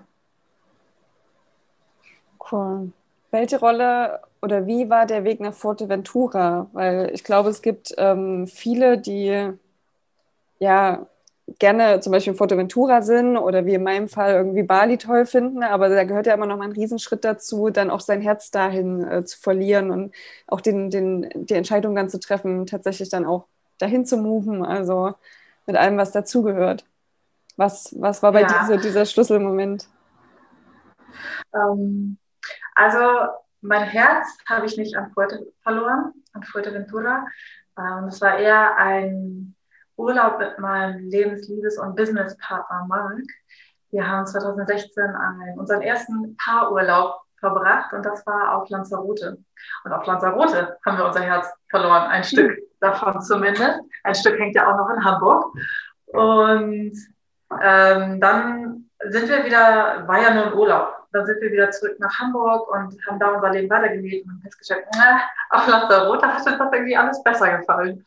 Cool. 2.51 2.93
Welche 3.31 3.59
Rolle 3.59 4.21
oder 4.43 4.67
wie 4.67 4.91
war 4.91 5.07
der 5.07 5.25
Weg 5.25 5.41
nach 5.41 5.55
Forteventura? 5.55 6.69
Weil 6.73 7.11
ich 7.13 7.25
glaube, 7.25 7.51
es 7.51 7.63
gibt 7.63 7.95
ähm, 7.97 8.47
viele, 8.47 8.99
die 8.99 9.53
ja 10.59 11.07
gerne 11.59 12.01
zum 12.01 12.13
Beispiel 12.13 12.33
in 12.33 12.37
Fuerteventura 12.37 13.03
sind 13.03 13.37
oder 13.37 13.67
wie 13.67 13.75
in 13.75 13.83
meinem 13.83 14.09
Fall 14.09 14.35
irgendwie 14.35 14.63
Bali 14.63 14.99
toll 14.99 15.27
finden, 15.27 15.63
aber 15.63 15.89
da 15.89 16.05
gehört 16.05 16.27
ja 16.27 16.35
immer 16.35 16.47
noch 16.47 16.57
mal 16.57 16.65
ein 16.65 16.73
Riesenschritt 16.73 17.25
dazu, 17.25 17.71
dann 17.71 17.91
auch 17.91 18.01
sein 18.01 18.21
Herz 18.21 18.51
dahin 18.51 19.07
äh, 19.07 19.25
zu 19.25 19.39
verlieren 19.39 19.91
und 19.91 20.15
auch 20.47 20.61
den, 20.61 20.91
den, 20.91 21.29
die 21.35 21.55
Entscheidung 21.55 21.95
dann 21.95 22.09
zu 22.09 22.21
treffen, 22.21 22.67
tatsächlich 22.67 23.09
dann 23.09 23.27
auch 23.27 23.47
dahin 23.79 24.07
zu 24.07 24.17
moven, 24.17 24.65
also 24.65 25.15
mit 25.67 25.77
allem, 25.77 25.97
was 25.97 26.13
dazugehört. 26.13 26.85
Was, 27.57 27.95
was 27.99 28.23
war 28.23 28.33
bei 28.33 28.43
ja. 28.43 28.47
dir 28.47 28.67
so 28.67 28.77
dieser 28.77 29.05
Schlüsselmoment? 29.05 29.87
Ähm, 31.55 32.17
also 32.75 33.29
mein 33.61 33.83
Herz 33.85 34.27
habe 34.49 34.67
ich 34.67 34.77
nicht 34.77 34.97
an 34.97 35.11
Fuerte 35.13 35.47
verloren, 35.63 36.13
an 36.33 36.43
Fuerteventura. 36.45 37.27
Ähm, 37.79 38.05
es 38.05 38.21
war 38.21 38.39
eher 38.39 38.77
ein 38.77 39.55
Urlaub 40.03 40.39
mit 40.39 40.59
meinem 40.59 41.09
Lebensliebes- 41.09 41.79
und 41.79 41.97
Businesspartner 41.97 42.85
Mark. 42.89 43.23
Wir 43.91 44.09
haben 44.09 44.27
2016 44.27 45.05
einen, 45.05 45.59
unseren 45.59 45.83
ersten 45.83 46.37
Paarurlaub 46.37 47.21
verbracht 47.39 47.93
und 47.93 48.05
das 48.05 48.27
war 48.27 48.57
auf 48.57 48.69
Lanzarote. 48.69 49.39
Und 49.85 49.93
auf 49.93 50.07
Lanzarote 50.07 50.77
haben 50.85 50.99
wir 50.99 51.07
unser 51.07 51.21
Herz 51.21 51.47
verloren, 51.71 52.05
ein 52.05 52.25
Stück 52.25 52.59
davon 52.81 53.21
zumindest. 53.21 53.81
Ein 54.05 54.15
Stück 54.15 54.39
hängt 54.39 54.57
ja 54.57 54.73
auch 54.73 54.77
noch 54.77 54.91
in 54.91 55.05
Hamburg. 55.05 55.53
Und 56.07 56.93
ähm, 57.61 58.21
dann 58.21 58.91
sind 59.11 59.29
wir 59.29 59.45
wieder, 59.45 60.07
war 60.07 60.23
ja 60.23 60.35
nur 60.35 60.47
ein 60.47 60.55
Urlaub, 60.55 60.95
dann 61.13 61.27
sind 61.27 61.41
wir 61.41 61.51
wieder 61.51 61.71
zurück 61.71 61.97
nach 61.99 62.19
Hamburg 62.19 62.69
und 62.71 62.97
haben 63.07 63.19
da 63.19 63.31
unser 63.31 63.51
Leben 63.51 63.71
weitergelebt 63.71 64.27
und 64.27 64.33
haben 64.33 64.43
festgestellt, 64.43 64.85
na, 64.97 65.21
auf 65.51 65.67
Lanzarote 65.67 66.27
hat 66.27 66.37
uns 66.37 66.45
das 66.45 66.59
irgendwie 66.73 66.97
alles 66.97 67.23
besser 67.23 67.59
gefallen. 67.59 68.05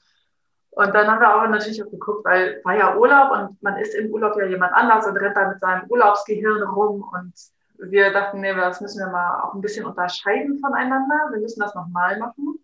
Und 0.75 0.94
dann 0.94 1.08
haben 1.10 1.22
wir 1.22 1.29
aber 1.29 1.48
natürlich 1.48 1.82
auch 1.82 1.89
geguckt, 1.89 2.25
weil 2.25 2.60
war 2.65 2.75
ja 2.75 2.98
Urlaub 2.98 3.32
und 3.32 3.63
man 3.63 3.77
ist 3.77 3.96
im 3.96 4.12
Urlaub 4.12 4.38
ja 4.38 4.46
jemand 4.46 4.74
anders 4.74 5.08
und 5.08 5.15
rennt 5.15 5.38
da 5.38 5.48
mit 5.48 5.62
seinem 5.62 5.89
Urlaubsgehirn 5.89 6.63
rum. 6.63 7.01
Und 7.13 7.34
wir 7.77 8.12
dachten, 8.12 8.41
nee, 8.41 8.53
das 8.53 8.82
müssen 8.82 9.00
wir 9.00 9.08
mal 9.08 9.41
auch 9.41 9.53
ein 9.53 9.62
bisschen 9.62 9.86
unterscheiden 9.86 10.60
voneinander. 10.60 11.29
Wir 11.32 11.39
müssen 11.39 11.62
das 11.62 11.74
nochmal 11.75 12.20
machen. 12.20 12.60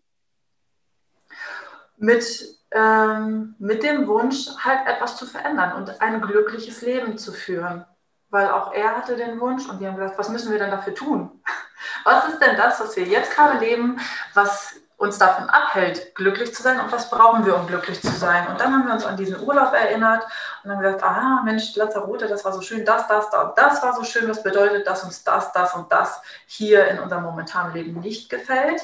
Mit, 1.96 2.60
ähm, 2.72 3.56
mit 3.60 3.82
dem 3.82 4.06
Wunsch, 4.08 4.50
halt 4.60 4.88
etwas 4.88 5.16
zu 5.16 5.26
verändern 5.26 5.78
und 5.78 6.02
ein 6.02 6.20
glückliches 6.20 6.82
Leben 6.82 7.18
zu 7.18 7.32
führen. 7.32 7.86
Weil 8.30 8.50
auch 8.50 8.74
er 8.74 8.98
hatte 8.98 9.16
den 9.16 9.40
Wunsch 9.40 9.70
und 9.70 9.80
wir 9.80 9.88
haben 9.88 9.96
gesagt, 9.96 10.20
was 10.20 10.30
müssen 10.30 10.52
wir 10.52 10.60
denn 10.60 10.72
dafür 10.72 10.94
tun? 10.94 11.42
Was 12.04 12.28
ist 12.28 12.40
denn 12.40 12.58
das, 12.58 12.80
was 12.80 12.96
wir 12.96 13.06
jetzt 13.06 13.36
gerade 13.36 13.58
leben, 13.58 14.00
was 14.34 14.76
uns 15.02 15.18
davon 15.18 15.50
abhält, 15.50 16.14
glücklich 16.14 16.54
zu 16.54 16.62
sein 16.62 16.80
und 16.80 16.92
was 16.92 17.10
brauchen 17.10 17.44
wir, 17.44 17.56
um 17.56 17.66
glücklich 17.66 18.00
zu 18.00 18.12
sein. 18.12 18.48
Und 18.48 18.62
dann 18.62 18.72
haben 18.72 18.86
wir 18.86 18.94
uns 18.94 19.04
an 19.04 19.18
diesen 19.18 19.42
Urlaub 19.42 19.74
erinnert 19.74 20.24
und 20.64 20.70
haben 20.70 20.80
gesagt, 20.80 21.04
ah 21.04 21.42
Mensch, 21.44 21.76
Lanzarote, 21.76 22.28
das 22.28 22.46
war 22.46 22.54
so 22.54 22.62
schön, 22.62 22.86
das, 22.86 23.08
das, 23.08 23.32
das, 23.32 23.56
das 23.56 23.82
war 23.82 23.96
so 23.96 24.04
schön, 24.04 24.30
was 24.30 24.44
bedeutet, 24.44 24.86
dass 24.86 25.04
uns 25.04 25.24
das, 25.24 25.52
das 25.54 25.74
und 25.74 25.92
das 25.92 26.22
hier 26.46 26.88
in 26.88 27.00
unserem 27.00 27.24
momentanen 27.24 27.74
Leben 27.74 28.00
nicht 28.00 28.30
gefällt. 28.30 28.80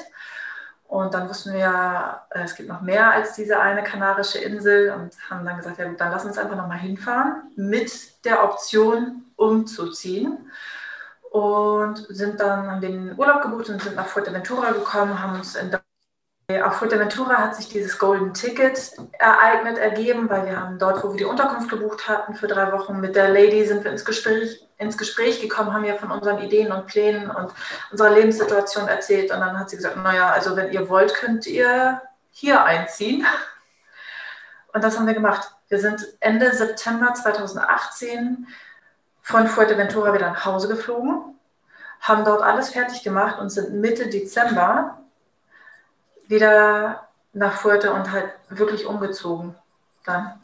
Und 0.88 1.14
dann 1.14 1.28
wussten 1.28 1.52
wir, 1.52 2.22
äh, 2.30 2.42
es 2.42 2.56
gibt 2.56 2.68
noch 2.68 2.80
mehr 2.80 3.12
als 3.12 3.34
diese 3.34 3.60
eine 3.60 3.84
kanarische 3.84 4.38
Insel 4.38 4.90
und 4.90 5.12
haben 5.30 5.46
dann 5.46 5.58
gesagt, 5.58 5.78
ja 5.78 5.86
gut, 5.86 6.00
dann 6.00 6.10
lass 6.10 6.24
uns 6.24 6.36
einfach 6.36 6.56
nochmal 6.56 6.78
hinfahren 6.78 7.42
mit 7.54 8.24
der 8.24 8.42
Option 8.42 9.22
umzuziehen. 9.36 10.50
Und 11.30 12.06
sind 12.08 12.40
dann, 12.40 12.68
haben 12.68 12.80
den 12.80 13.16
Urlaub 13.16 13.42
gebucht 13.42 13.68
und 13.68 13.80
sind 13.80 13.94
nach 13.94 14.06
Fuerteventura 14.06 14.72
gekommen, 14.72 15.22
haben 15.22 15.34
uns 15.34 15.54
in 15.54 15.70
auf 16.64 16.76
Fuerteventura 16.76 17.36
hat 17.36 17.56
sich 17.56 17.68
dieses 17.68 17.98
Golden 17.98 18.32
Ticket 18.32 18.92
ereignet, 19.18 19.76
ergeben, 19.76 20.30
weil 20.30 20.46
wir 20.46 20.58
haben 20.58 20.78
dort, 20.78 21.04
wo 21.04 21.10
wir 21.10 21.18
die 21.18 21.26
Unterkunft 21.26 21.68
gebucht 21.68 22.08
hatten 22.08 22.34
für 22.34 22.46
drei 22.46 22.72
Wochen, 22.72 23.00
mit 23.00 23.16
der 23.16 23.28
Lady 23.28 23.66
sind 23.66 23.84
wir 23.84 23.90
ins 23.90 24.06
Gespräch, 24.06 24.66
ins 24.78 24.96
Gespräch 24.96 25.42
gekommen, 25.42 25.74
haben 25.74 25.84
ja 25.84 25.96
von 25.96 26.10
unseren 26.10 26.38
Ideen 26.38 26.72
und 26.72 26.86
Plänen 26.86 27.30
und 27.30 27.52
unserer 27.90 28.12
Lebenssituation 28.12 28.88
erzählt. 28.88 29.30
Und 29.30 29.40
dann 29.40 29.58
hat 29.58 29.68
sie 29.68 29.76
gesagt, 29.76 29.98
naja, 29.98 30.30
also 30.30 30.56
wenn 30.56 30.72
ihr 30.72 30.88
wollt, 30.88 31.12
könnt 31.12 31.46
ihr 31.46 32.00
hier 32.30 32.64
einziehen. 32.64 33.26
Und 34.72 34.82
das 34.82 34.96
haben 34.96 35.06
wir 35.06 35.12
gemacht. 35.12 35.52
Wir 35.68 35.80
sind 35.80 36.00
Ende 36.20 36.54
September 36.54 37.12
2018 37.12 38.46
von 39.20 39.48
Fuerteventura 39.48 40.14
wieder 40.14 40.30
nach 40.30 40.46
Hause 40.46 40.68
geflogen, 40.68 41.38
haben 42.00 42.24
dort 42.24 42.40
alles 42.40 42.70
fertig 42.70 43.02
gemacht 43.02 43.38
und 43.38 43.50
sind 43.50 43.74
Mitte 43.74 44.08
Dezember 44.08 44.98
wieder 46.28 47.08
nach 47.32 47.54
Fuerte 47.54 47.92
und 47.92 48.10
halt 48.12 48.30
wirklich 48.48 48.86
umgezogen 48.86 49.54
dann. 50.04 50.34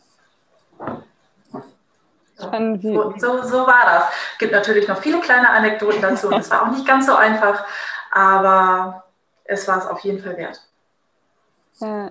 So, 2.36 3.14
so, 3.16 3.42
so, 3.42 3.66
war 3.66 3.84
das. 3.84 4.04
Es 4.32 4.38
gibt 4.38 4.52
natürlich 4.52 4.88
noch 4.88 4.98
viele 4.98 5.20
kleine 5.20 5.50
Anekdoten 5.50 6.02
dazu 6.02 6.28
und 6.28 6.40
es 6.40 6.50
war 6.50 6.62
auch 6.62 6.72
nicht 6.72 6.86
ganz 6.86 7.06
so 7.06 7.14
einfach, 7.14 7.64
aber 8.10 9.04
es 9.44 9.68
war 9.68 9.78
es 9.78 9.86
auf 9.86 10.00
jeden 10.00 10.20
Fall 10.22 10.36
wert. 10.36 10.60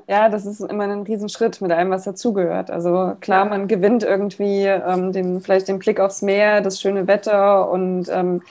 Ja, 0.08 0.30
das 0.30 0.46
ist 0.46 0.60
immer 0.60 0.84
ein 0.84 1.04
Riesenschritt 1.04 1.62
mit 1.62 1.72
allem, 1.72 1.90
was 1.90 2.04
dazugehört. 2.04 2.70
Also 2.70 3.16
klar, 3.22 3.46
man 3.46 3.68
gewinnt 3.68 4.04
irgendwie 4.04 4.66
ähm, 4.66 5.14
den, 5.14 5.42
vielleicht 5.42 5.68
den 5.68 5.80
Blick 5.80 6.00
aufs 6.00 6.22
Meer, 6.22 6.62
das 6.62 6.82
schöne 6.82 7.08
Wetter 7.08 7.70
und 7.70 8.10
ähm, 8.10 8.42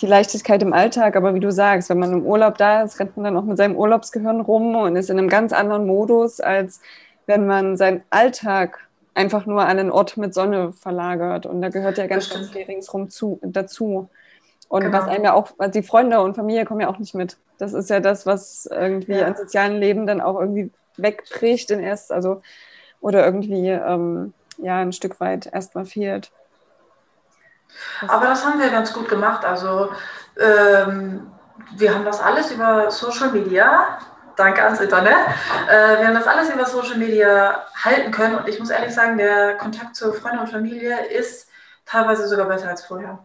die 0.00 0.06
Leichtigkeit 0.06 0.62
im 0.62 0.72
Alltag, 0.72 1.16
aber 1.16 1.34
wie 1.34 1.40
du 1.40 1.52
sagst, 1.52 1.88
wenn 1.88 1.98
man 1.98 2.12
im 2.12 2.26
Urlaub 2.26 2.58
da 2.58 2.82
ist, 2.82 2.98
rennt 2.98 3.16
man 3.16 3.24
dann 3.24 3.36
auch 3.36 3.44
mit 3.44 3.56
seinem 3.56 3.76
Urlaubsgehirn 3.76 4.40
rum 4.40 4.74
und 4.74 4.96
ist 4.96 5.10
in 5.10 5.18
einem 5.18 5.28
ganz 5.28 5.52
anderen 5.52 5.86
Modus, 5.86 6.40
als 6.40 6.80
wenn 7.26 7.46
man 7.46 7.76
seinen 7.76 8.02
Alltag 8.10 8.80
einfach 9.14 9.46
nur 9.46 9.62
an 9.62 9.78
einen 9.78 9.90
Ort 9.90 10.16
mit 10.16 10.34
Sonne 10.34 10.72
verlagert. 10.72 11.46
Und 11.46 11.62
da 11.62 11.68
gehört 11.68 11.98
ja 11.98 12.06
ganz, 12.06 12.30
ganz 12.30 12.50
viel 12.50 12.62
ringsrum 12.62 13.10
zu, 13.10 13.38
dazu. 13.42 14.08
Und 14.68 14.84
genau. 14.84 14.98
was 14.98 15.08
einem 15.08 15.24
ja 15.24 15.34
auch, 15.34 15.50
die 15.72 15.82
Freunde 15.82 16.20
und 16.20 16.34
Familie 16.34 16.64
kommen 16.64 16.80
ja 16.80 16.88
auch 16.88 16.98
nicht 16.98 17.14
mit. 17.14 17.36
Das 17.58 17.74
ist 17.74 17.90
ja 17.90 18.00
das, 18.00 18.26
was 18.26 18.66
irgendwie 18.70 19.12
ja. 19.12 19.26
an 19.26 19.36
sozialen 19.36 19.76
Leben 19.76 20.06
dann 20.06 20.20
auch 20.20 20.40
irgendwie 20.40 20.70
wegbricht 20.96 21.70
in 21.70 21.80
erst, 21.80 22.10
also 22.10 22.40
oder 23.00 23.24
irgendwie 23.24 23.68
ähm, 23.68 24.32
ja 24.58 24.78
ein 24.78 24.92
Stück 24.92 25.20
weit 25.20 25.46
erstmal 25.52 25.84
fehlt. 25.84 26.32
Aber 28.06 28.26
das 28.26 28.44
haben 28.44 28.60
wir 28.60 28.70
ganz 28.70 28.92
gut 28.92 29.08
gemacht. 29.08 29.44
Also 29.44 29.90
ähm, 30.38 31.30
wir 31.76 31.94
haben 31.94 32.04
das 32.04 32.20
alles 32.20 32.50
über 32.50 32.90
Social 32.90 33.30
Media, 33.30 33.98
danke 34.36 34.62
ans 34.62 34.80
Internet, 34.80 35.14
äh, 35.68 35.98
wir 35.98 36.06
haben 36.06 36.14
das 36.14 36.26
alles 36.26 36.50
über 36.50 36.64
Social 36.64 36.98
Media 36.98 37.64
halten 37.82 38.10
können. 38.10 38.36
Und 38.36 38.48
ich 38.48 38.58
muss 38.58 38.70
ehrlich 38.70 38.94
sagen, 38.94 39.18
der 39.18 39.56
Kontakt 39.56 39.96
zu 39.96 40.12
Freunden 40.12 40.40
und 40.40 40.48
Familie 40.48 41.06
ist 41.06 41.48
teilweise 41.86 42.26
sogar 42.28 42.46
besser 42.46 42.68
als 42.68 42.84
vorher. 42.84 43.18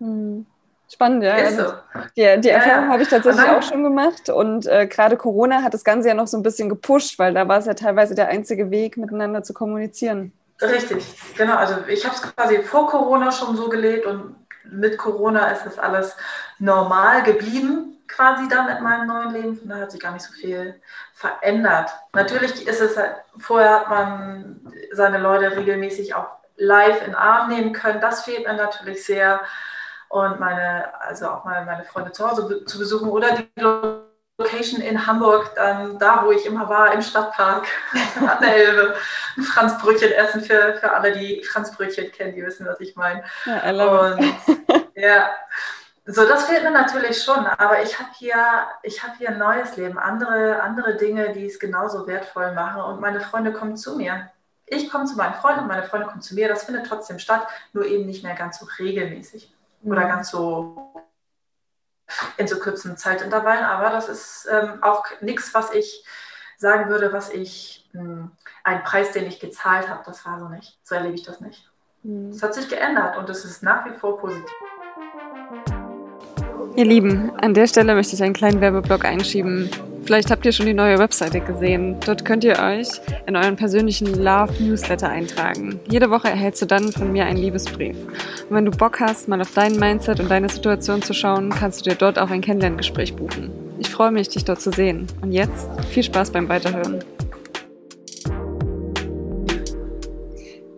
Hm. 0.00 0.46
Spannend, 0.88 1.24
ja. 1.24 1.34
Also, 1.34 1.72
die, 2.16 2.40
die 2.40 2.48
Erfahrung 2.48 2.82
ja, 2.82 2.86
ja. 2.86 2.92
habe 2.92 3.02
ich 3.02 3.08
tatsächlich 3.08 3.44
dann, 3.44 3.56
auch 3.56 3.62
schon 3.62 3.82
gemacht. 3.82 4.28
Und 4.28 4.66
äh, 4.66 4.86
gerade 4.86 5.16
Corona 5.16 5.62
hat 5.62 5.74
das 5.74 5.82
Ganze 5.82 6.08
ja 6.08 6.14
noch 6.14 6.28
so 6.28 6.36
ein 6.36 6.44
bisschen 6.44 6.68
gepusht, 6.68 7.18
weil 7.18 7.34
da 7.34 7.48
war 7.48 7.58
es 7.58 7.66
ja 7.66 7.74
teilweise 7.74 8.14
der 8.14 8.28
einzige 8.28 8.70
Weg, 8.70 8.96
miteinander 8.96 9.42
zu 9.42 9.52
kommunizieren. 9.52 10.32
Richtig, 10.60 11.04
genau. 11.36 11.56
Also 11.56 11.86
ich 11.86 12.04
habe 12.04 12.14
es 12.14 12.22
quasi 12.22 12.62
vor 12.62 12.88
Corona 12.88 13.30
schon 13.30 13.56
so 13.56 13.68
gelebt 13.68 14.06
und 14.06 14.36
mit 14.64 14.98
Corona 14.98 15.48
ist 15.48 15.64
das 15.64 15.78
alles 15.78 16.16
normal 16.58 17.22
geblieben, 17.22 18.02
quasi 18.08 18.48
dann 18.48 18.68
in 18.68 18.82
meinem 18.82 19.06
neuen 19.06 19.32
Leben. 19.32 19.56
Von 19.58 19.68
daher 19.68 19.82
hat 19.82 19.92
sich 19.92 20.00
gar 20.00 20.12
nicht 20.12 20.24
so 20.24 20.32
viel 20.32 20.80
verändert. 21.12 21.90
Natürlich 22.14 22.66
ist 22.66 22.80
es, 22.80 22.98
vorher 23.38 23.80
hat 23.80 23.88
man 23.88 24.60
seine 24.92 25.18
Leute 25.18 25.56
regelmäßig 25.56 26.14
auch 26.14 26.28
live 26.56 27.00
in 27.00 27.06
den 27.06 27.14
Arm 27.14 27.50
nehmen 27.50 27.72
können. 27.72 28.00
Das 28.00 28.22
fehlt 28.22 28.46
mir 28.46 28.54
natürlich 28.54 29.04
sehr. 29.04 29.40
Und 30.08 30.38
meine, 30.38 31.00
also 31.00 31.28
auch 31.28 31.44
mal 31.44 31.64
meine 31.64 31.84
Freunde 31.84 32.12
zu 32.12 32.28
Hause 32.28 32.64
zu 32.64 32.78
besuchen 32.78 33.08
oder 33.08 33.32
die 33.32 33.48
Location 34.38 34.82
in 34.82 35.06
Hamburg, 35.06 35.54
dann 35.54 35.98
da, 35.98 36.22
wo 36.24 36.30
ich 36.30 36.44
immer 36.44 36.68
war, 36.68 36.92
im 36.92 37.00
Stadtpark 37.00 37.66
an 38.20 38.38
der 38.40 38.54
Elbe, 38.54 38.94
ein 39.36 39.42
Franzbrötchen 39.42 40.12
essen 40.12 40.42
für, 40.42 40.74
für 40.74 40.92
alle, 40.92 41.12
die 41.12 41.42
Franzbrötchen 41.42 42.12
kennen, 42.12 42.34
die 42.34 42.44
wissen, 42.44 42.66
was 42.66 42.78
ich 42.80 42.96
meine. 42.96 43.24
Ja, 43.46 43.60
Und 44.12 44.34
ja, 44.94 45.30
so 46.04 46.26
das 46.26 46.44
fehlt 46.44 46.64
mir 46.64 46.70
natürlich 46.70 47.22
schon, 47.22 47.46
aber 47.46 47.82
ich 47.82 47.98
habe 47.98 48.10
hier, 48.18 48.66
ich 48.82 49.02
habe 49.02 49.14
hier 49.16 49.30
ein 49.30 49.38
neues 49.38 49.76
Leben, 49.76 49.98
andere, 49.98 50.62
andere 50.62 50.96
Dinge, 50.96 51.32
die 51.32 51.46
es 51.46 51.58
genauso 51.58 52.06
wertvoll 52.06 52.52
machen 52.52 52.82
und 52.82 53.00
meine 53.00 53.20
Freunde 53.20 53.52
kommen 53.52 53.76
zu 53.76 53.96
mir. 53.96 54.30
Ich 54.66 54.90
komme 54.90 55.06
zu 55.06 55.16
meinen 55.16 55.34
Freunden 55.34 55.60
und 55.60 55.68
meine 55.68 55.84
Freunde 55.84 56.08
kommen 56.08 56.22
zu 56.22 56.34
mir. 56.34 56.48
Das 56.48 56.64
findet 56.64 56.86
trotzdem 56.86 57.18
statt, 57.18 57.46
nur 57.72 57.86
eben 57.86 58.04
nicht 58.04 58.22
mehr 58.22 58.34
ganz 58.34 58.58
so 58.58 58.66
regelmäßig 58.78 59.52
oder 59.82 60.02
mhm. 60.02 60.08
ganz 60.08 60.30
so 60.30 60.92
in 62.36 62.48
so 62.48 62.58
kurzen 62.58 62.96
Zeitintervallen. 62.96 63.64
Aber 63.64 63.90
das 63.90 64.08
ist 64.08 64.48
ähm, 64.50 64.82
auch 64.82 65.04
nichts, 65.20 65.54
was 65.54 65.72
ich 65.72 66.04
sagen 66.58 66.88
würde, 66.88 67.12
was 67.12 67.30
ich, 67.30 67.88
mh, 67.92 68.02
hm, 68.02 68.30
ein 68.64 68.82
Preis, 68.82 69.12
den 69.12 69.26
ich 69.26 69.38
gezahlt 69.38 69.88
habe, 69.88 70.02
das 70.06 70.24
war 70.26 70.38
so 70.38 70.48
nicht. 70.48 70.78
So 70.82 70.94
erlebe 70.94 71.14
ich 71.14 71.22
das 71.22 71.40
nicht. 71.40 71.70
Mhm. 72.02 72.30
Es 72.30 72.42
hat 72.42 72.54
sich 72.54 72.68
geändert 72.68 73.16
und 73.16 73.28
es 73.30 73.44
ist 73.44 73.62
nach 73.62 73.84
wie 73.86 73.96
vor 73.96 74.18
positiv. 74.18 74.50
Ihr 76.74 76.84
Lieben, 76.84 77.32
an 77.40 77.54
der 77.54 77.66
Stelle 77.66 77.94
möchte 77.94 78.14
ich 78.14 78.22
einen 78.22 78.34
kleinen 78.34 78.60
Werbeblock 78.60 79.04
einschieben. 79.04 79.70
Vielleicht 80.06 80.30
habt 80.30 80.46
ihr 80.46 80.52
schon 80.52 80.66
die 80.66 80.74
neue 80.74 81.00
Webseite 81.00 81.40
gesehen. 81.40 81.96
Dort 82.06 82.24
könnt 82.24 82.44
ihr 82.44 82.60
euch 82.60 82.86
in 83.26 83.34
euren 83.34 83.56
persönlichen 83.56 84.06
Love 84.22 84.52
Newsletter 84.62 85.08
eintragen. 85.08 85.80
Jede 85.90 86.10
Woche 86.10 86.28
erhältst 86.28 86.62
du 86.62 86.66
dann 86.66 86.92
von 86.92 87.10
mir 87.10 87.26
einen 87.26 87.38
Liebesbrief. 87.38 87.96
Und 88.48 88.56
wenn 88.56 88.64
du 88.64 88.70
Bock 88.70 89.00
hast, 89.00 89.26
mal 89.26 89.40
auf 89.40 89.52
dein 89.52 89.76
Mindset 89.76 90.20
und 90.20 90.30
deine 90.30 90.48
Situation 90.48 91.02
zu 91.02 91.12
schauen, 91.12 91.50
kannst 91.50 91.84
du 91.84 91.90
dir 91.90 91.96
dort 91.96 92.20
auch 92.20 92.30
ein 92.30 92.40
Kennenlerngespräch 92.40 93.16
buchen. 93.16 93.50
Ich 93.80 93.90
freue 93.90 94.12
mich, 94.12 94.28
dich 94.28 94.44
dort 94.44 94.60
zu 94.60 94.70
sehen. 94.70 95.08
Und 95.22 95.32
jetzt 95.32 95.68
viel 95.90 96.04
Spaß 96.04 96.30
beim 96.30 96.48
Weiterhören. 96.48 97.02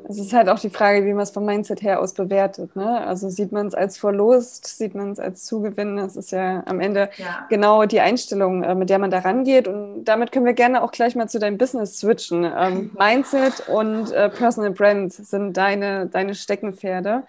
Es 0.08 0.18
ist 0.18 0.32
halt 0.32 0.48
auch 0.48 0.58
die 0.58 0.70
Frage, 0.70 1.04
wie 1.04 1.12
man 1.12 1.22
es 1.22 1.30
vom 1.30 1.44
Mindset 1.44 1.82
her 1.82 2.00
aus 2.00 2.14
bewertet. 2.14 2.74
Ne? 2.74 3.06
Also 3.06 3.28
sieht 3.28 3.52
man 3.52 3.66
es 3.66 3.74
als 3.74 3.98
Verlust, 3.98 4.66
sieht 4.66 4.94
man 4.94 5.12
es 5.12 5.20
als 5.20 5.44
Zugewinn. 5.44 5.98
Das 5.98 6.16
ist 6.16 6.32
ja 6.32 6.62
am 6.66 6.80
Ende 6.80 7.10
ja. 7.18 7.46
genau 7.50 7.84
die 7.84 8.00
Einstellung, 8.00 8.62
äh, 8.62 8.74
mit 8.74 8.88
der 8.88 8.98
man 8.98 9.10
da 9.10 9.18
rangeht. 9.18 9.68
Und 9.68 10.04
damit 10.04 10.32
können 10.32 10.46
wir 10.46 10.54
gerne 10.54 10.82
auch 10.82 10.92
gleich 10.92 11.14
mal 11.14 11.28
zu 11.28 11.38
deinem 11.38 11.58
Business 11.58 11.98
switchen. 11.98 12.44
Ähm, 12.44 12.90
Mindset 12.98 13.68
und 13.68 14.10
äh, 14.12 14.30
Personal 14.30 14.70
Brand 14.70 15.12
sind 15.12 15.54
deine, 15.56 16.06
deine 16.06 16.34
Steckenpferde. 16.34 17.24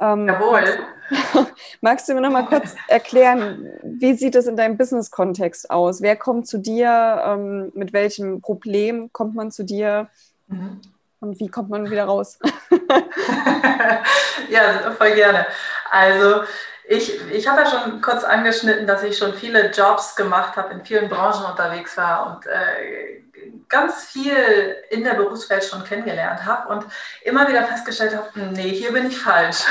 Ähm, 0.00 0.28
Jawohl. 0.28 0.64
Magst 1.80 2.08
du 2.08 2.14
mir 2.14 2.20
noch 2.20 2.30
mal 2.30 2.46
kurz 2.46 2.76
erklären, 2.86 3.66
wie 3.82 4.14
sieht 4.14 4.36
es 4.36 4.46
in 4.46 4.56
deinem 4.56 4.76
Business-Kontext 4.76 5.70
aus? 5.70 6.00
Wer 6.00 6.14
kommt 6.14 6.46
zu 6.46 6.58
dir? 6.58 7.22
Ähm, 7.26 7.72
mit 7.74 7.92
welchem 7.92 8.40
Problem 8.40 9.12
kommt 9.12 9.34
man 9.34 9.50
zu 9.50 9.64
dir? 9.64 10.08
Mhm. 10.46 10.80
Und 11.20 11.38
wie 11.38 11.48
kommt 11.48 11.70
man 11.70 11.90
wieder 11.90 12.04
raus? 12.04 12.38
ja, 14.48 14.90
voll 14.92 15.12
gerne. 15.12 15.46
Also 15.90 16.42
ich, 16.88 17.20
ich 17.30 17.46
habe 17.46 17.62
ja 17.62 17.70
schon 17.70 18.00
kurz 18.00 18.24
angeschnitten, 18.24 18.86
dass 18.86 19.02
ich 19.04 19.16
schon 19.16 19.34
viele 19.34 19.70
Jobs 19.70 20.16
gemacht 20.16 20.56
habe, 20.56 20.74
in 20.74 20.84
vielen 20.84 21.08
Branchen 21.08 21.44
unterwegs 21.44 21.96
war 21.96 22.26
und 22.26 22.46
äh, 22.46 23.22
ganz 23.68 24.06
viel 24.06 24.76
in 24.90 25.04
der 25.04 25.14
Berufswelt 25.14 25.64
schon 25.64 25.84
kennengelernt 25.84 26.44
habe 26.44 26.68
und 26.68 26.84
immer 27.22 27.48
wieder 27.48 27.64
festgestellt 27.64 28.16
habe, 28.16 28.28
nee, 28.52 28.70
hier 28.70 28.92
bin 28.92 29.06
ich 29.06 29.18
falsch. 29.18 29.62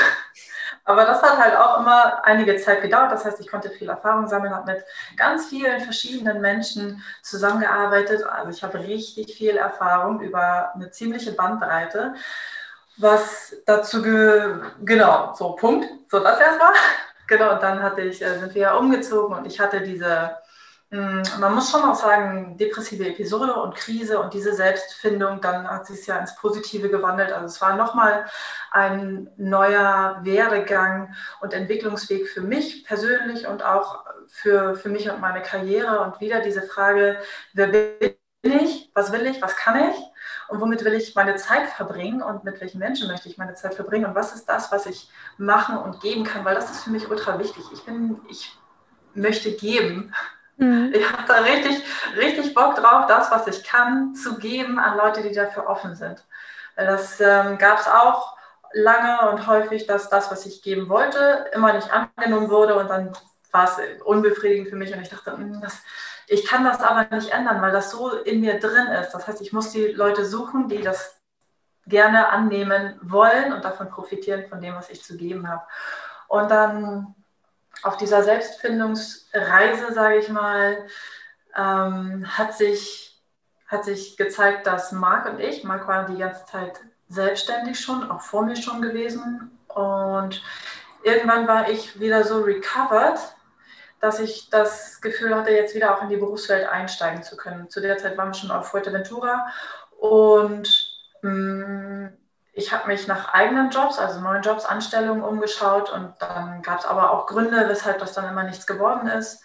Aber 0.84 1.04
das 1.04 1.22
hat 1.22 1.38
halt 1.38 1.56
auch 1.56 1.80
immer 1.80 2.24
einige 2.24 2.56
Zeit 2.56 2.82
gedauert. 2.82 3.12
Das 3.12 3.24
heißt, 3.24 3.40
ich 3.40 3.48
konnte 3.48 3.70
viel 3.70 3.88
Erfahrung 3.88 4.26
sammeln, 4.26 4.54
habe 4.54 4.72
mit 4.72 4.84
ganz 5.16 5.48
vielen 5.48 5.80
verschiedenen 5.80 6.40
Menschen 6.40 7.02
zusammengearbeitet. 7.22 8.24
Also 8.24 8.50
ich 8.50 8.62
habe 8.62 8.78
richtig 8.78 9.34
viel 9.36 9.56
Erfahrung 9.56 10.20
über 10.20 10.74
eine 10.74 10.90
ziemliche 10.90 11.32
Bandbreite. 11.32 12.14
Was 12.96 13.56
dazu, 13.66 14.02
ge 14.02 14.56
genau, 14.84 15.32
so 15.34 15.52
Punkt. 15.52 15.88
So 16.10 16.20
das 16.20 16.40
erstmal. 16.40 16.72
Genau, 17.26 17.52
und 17.52 17.62
dann 17.62 17.80
hatte 17.80 18.00
ich, 18.00 18.20
äh, 18.20 18.40
sind 18.40 18.56
wir 18.56 18.62
ja 18.62 18.74
umgezogen 18.74 19.36
und 19.36 19.46
ich 19.46 19.60
hatte 19.60 19.82
diese 19.82 20.36
man 20.90 21.54
muss 21.54 21.70
schon 21.70 21.82
auch 21.82 21.94
sagen, 21.94 22.56
depressive 22.56 23.06
Episode 23.06 23.54
und 23.54 23.76
Krise 23.76 24.18
und 24.18 24.34
diese 24.34 24.54
Selbstfindung, 24.54 25.40
dann 25.40 25.68
hat 25.68 25.86
sich 25.86 26.00
es 26.00 26.06
ja 26.06 26.18
ins 26.18 26.34
Positive 26.34 26.88
gewandelt. 26.88 27.30
Also 27.30 27.46
es 27.46 27.60
war 27.60 27.76
nochmal 27.76 28.26
ein 28.72 29.30
neuer 29.36 30.18
Werdegang 30.22 31.14
und 31.40 31.52
Entwicklungsweg 31.52 32.26
für 32.28 32.40
mich 32.40 32.84
persönlich 32.84 33.46
und 33.46 33.64
auch 33.64 34.04
für, 34.26 34.74
für 34.74 34.88
mich 34.88 35.08
und 35.08 35.20
meine 35.20 35.42
Karriere. 35.42 36.00
Und 36.00 36.20
wieder 36.20 36.40
diese 36.40 36.62
Frage, 36.62 37.18
wer 37.52 37.68
bin 37.68 38.16
ich, 38.42 38.90
was 38.92 39.12
will 39.12 39.26
ich, 39.26 39.40
was 39.40 39.54
kann 39.54 39.90
ich? 39.90 39.96
Und 40.48 40.60
womit 40.60 40.84
will 40.84 40.94
ich 40.94 41.14
meine 41.14 41.36
Zeit 41.36 41.68
verbringen? 41.68 42.20
Und 42.20 42.42
mit 42.42 42.60
welchen 42.60 42.80
Menschen 42.80 43.06
möchte 43.06 43.28
ich 43.28 43.38
meine 43.38 43.54
Zeit 43.54 43.74
verbringen? 43.74 44.06
Und 44.06 44.16
was 44.16 44.34
ist 44.34 44.46
das, 44.46 44.72
was 44.72 44.86
ich 44.86 45.08
machen 45.38 45.76
und 45.78 46.00
geben 46.00 46.24
kann, 46.24 46.44
weil 46.44 46.56
das 46.56 46.68
ist 46.68 46.82
für 46.82 46.90
mich 46.90 47.08
ultra 47.08 47.38
wichtig. 47.38 47.62
Ich 47.72 47.84
bin, 47.84 48.20
ich 48.28 48.58
möchte 49.14 49.52
geben 49.52 50.12
Mhm. 50.60 50.92
Ich 50.94 51.10
habe 51.10 51.24
da 51.26 51.38
richtig, 51.38 51.82
richtig 52.16 52.54
Bock 52.54 52.76
drauf, 52.76 53.06
das, 53.06 53.30
was 53.30 53.46
ich 53.46 53.64
kann, 53.64 54.14
zu 54.14 54.38
geben 54.38 54.78
an 54.78 54.98
Leute, 54.98 55.22
die 55.22 55.32
dafür 55.34 55.66
offen 55.66 55.96
sind. 55.96 56.22
Das 56.76 57.20
ähm, 57.20 57.58
gab 57.58 57.80
es 57.80 57.88
auch 57.88 58.36
lange 58.72 59.30
und 59.30 59.46
häufig, 59.46 59.86
dass 59.86 60.10
das, 60.10 60.30
was 60.30 60.46
ich 60.46 60.62
geben 60.62 60.88
wollte, 60.88 61.46
immer 61.54 61.72
nicht 61.72 61.88
angenommen 61.90 62.50
wurde 62.50 62.76
und 62.76 62.88
dann 62.88 63.12
war 63.50 63.64
es 63.64 64.02
unbefriedigend 64.04 64.68
für 64.68 64.76
mich 64.76 64.94
und 64.94 65.00
ich 65.00 65.08
dachte, 65.08 65.32
hm, 65.32 65.60
das, 65.60 65.82
ich 66.28 66.46
kann 66.46 66.62
das 66.62 66.80
aber 66.80 67.14
nicht 67.14 67.32
ändern, 67.32 67.60
weil 67.62 67.72
das 67.72 67.90
so 67.90 68.10
in 68.10 68.40
mir 68.40 68.60
drin 68.60 68.86
ist. 68.88 69.12
Das 69.12 69.26
heißt, 69.26 69.40
ich 69.40 69.52
muss 69.52 69.70
die 69.72 69.86
Leute 69.86 70.24
suchen, 70.24 70.68
die 70.68 70.82
das 70.82 71.20
gerne 71.86 72.28
annehmen 72.28 72.98
wollen 73.02 73.52
und 73.52 73.64
davon 73.64 73.88
profitieren 73.90 74.46
von 74.48 74.60
dem, 74.60 74.76
was 74.76 74.90
ich 74.90 75.02
zu 75.02 75.16
geben 75.16 75.48
habe. 75.48 75.62
Und 76.28 76.50
dann 76.50 77.14
auf 77.82 77.96
dieser 77.96 78.22
Selbstfindungsreise, 78.22 79.92
sage 79.92 80.18
ich 80.18 80.28
mal, 80.28 80.86
ähm, 81.56 82.26
hat, 82.26 82.54
sich, 82.56 83.20
hat 83.66 83.84
sich 83.84 84.16
gezeigt, 84.16 84.66
dass 84.66 84.92
Marc 84.92 85.26
und 85.26 85.40
ich, 85.40 85.64
Marc 85.64 85.88
war 85.88 86.06
die 86.06 86.18
ganze 86.18 86.44
Zeit 86.46 86.80
selbstständig 87.08 87.80
schon, 87.80 88.10
auch 88.10 88.20
vor 88.20 88.44
mir 88.44 88.56
schon 88.56 88.82
gewesen. 88.82 89.58
Und 89.68 90.42
irgendwann 91.02 91.46
war 91.48 91.68
ich 91.68 91.98
wieder 92.00 92.24
so 92.24 92.40
recovered, 92.40 93.18
dass 94.00 94.18
ich 94.18 94.48
das 94.50 95.00
Gefühl 95.00 95.34
hatte, 95.34 95.50
jetzt 95.50 95.74
wieder 95.74 95.96
auch 95.96 96.02
in 96.02 96.08
die 96.08 96.16
Berufswelt 96.16 96.68
einsteigen 96.68 97.22
zu 97.22 97.36
können. 97.36 97.68
Zu 97.68 97.80
der 97.80 97.98
Zeit 97.98 98.16
waren 98.16 98.28
wir 98.28 98.34
schon 98.34 98.50
auf 98.50 98.68
Fuerteventura 98.68 99.46
und 99.98 100.98
mh, 101.22 101.30
mm, 101.30 102.19
ich 102.60 102.72
habe 102.74 102.88
mich 102.88 103.06
nach 103.06 103.32
eigenen 103.32 103.70
Jobs, 103.70 103.98
also 103.98 104.20
neuen 104.20 104.42
Jobs, 104.42 104.66
Anstellungen 104.66 105.22
umgeschaut 105.22 105.90
und 105.90 106.12
dann 106.18 106.60
gab 106.62 106.80
es 106.80 106.84
aber 106.84 107.10
auch 107.10 107.26
Gründe, 107.26 107.68
weshalb 107.68 107.98
das 107.98 108.12
dann 108.12 108.28
immer 108.28 108.42
nichts 108.42 108.66
geworden 108.66 109.08
ist, 109.08 109.42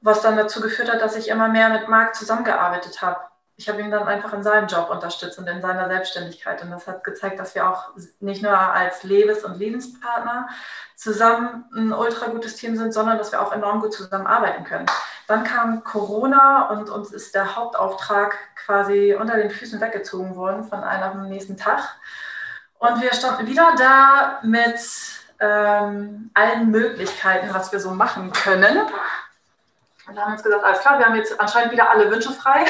was 0.00 0.22
dann 0.22 0.38
dazu 0.38 0.62
geführt 0.62 0.90
hat, 0.90 1.02
dass 1.02 1.16
ich 1.16 1.28
immer 1.28 1.48
mehr 1.48 1.68
mit 1.68 1.88
Marc 1.88 2.14
zusammengearbeitet 2.14 3.02
habe. 3.02 3.20
Ich 3.56 3.68
habe 3.68 3.82
ihn 3.82 3.90
dann 3.90 4.08
einfach 4.08 4.32
in 4.32 4.42
seinem 4.42 4.68
Job 4.68 4.88
unterstützt 4.88 5.38
und 5.38 5.46
in 5.46 5.60
seiner 5.60 5.86
Selbstständigkeit. 5.86 6.62
Und 6.62 6.70
das 6.70 6.86
hat 6.86 7.04
gezeigt, 7.04 7.38
dass 7.38 7.54
wir 7.54 7.68
auch 7.68 7.90
nicht 8.18 8.42
nur 8.42 8.58
als 8.58 9.02
Lebens- 9.02 9.44
und 9.44 9.58
Lebenspartner 9.58 10.48
zusammen 10.96 11.66
ein 11.74 11.92
ultra 11.92 12.28
gutes 12.28 12.56
Team 12.56 12.74
sind, 12.78 12.94
sondern 12.94 13.18
dass 13.18 13.32
wir 13.32 13.42
auch 13.42 13.52
enorm 13.52 13.82
gut 13.82 13.92
zusammenarbeiten 13.92 14.64
können. 14.64 14.86
Dann 15.26 15.44
kam 15.44 15.84
Corona 15.84 16.70
und 16.70 16.88
uns 16.88 17.12
ist 17.12 17.34
der 17.34 17.54
Hauptauftrag 17.54 18.34
quasi 18.64 19.14
unter 19.14 19.36
den 19.36 19.50
Füßen 19.50 19.78
weggezogen 19.78 20.36
worden 20.36 20.64
von 20.64 20.82
einem 20.82 21.28
nächsten 21.28 21.58
Tag. 21.58 21.80
Und 22.80 23.02
wir 23.02 23.12
standen 23.12 23.46
wieder 23.46 23.74
da 23.76 24.40
mit 24.42 24.80
ähm, 25.38 26.30
allen 26.32 26.70
Möglichkeiten, 26.70 27.52
was 27.52 27.70
wir 27.72 27.78
so 27.78 27.90
machen 27.90 28.32
können. 28.32 28.78
Und 30.08 30.18
haben 30.18 30.32
uns 30.32 30.42
gesagt, 30.42 30.64
alles 30.64 30.80
klar, 30.80 30.98
wir 30.98 31.04
haben 31.04 31.14
jetzt 31.14 31.38
anscheinend 31.38 31.72
wieder 31.72 31.90
alle 31.90 32.10
Wünsche 32.10 32.32
frei. 32.32 32.64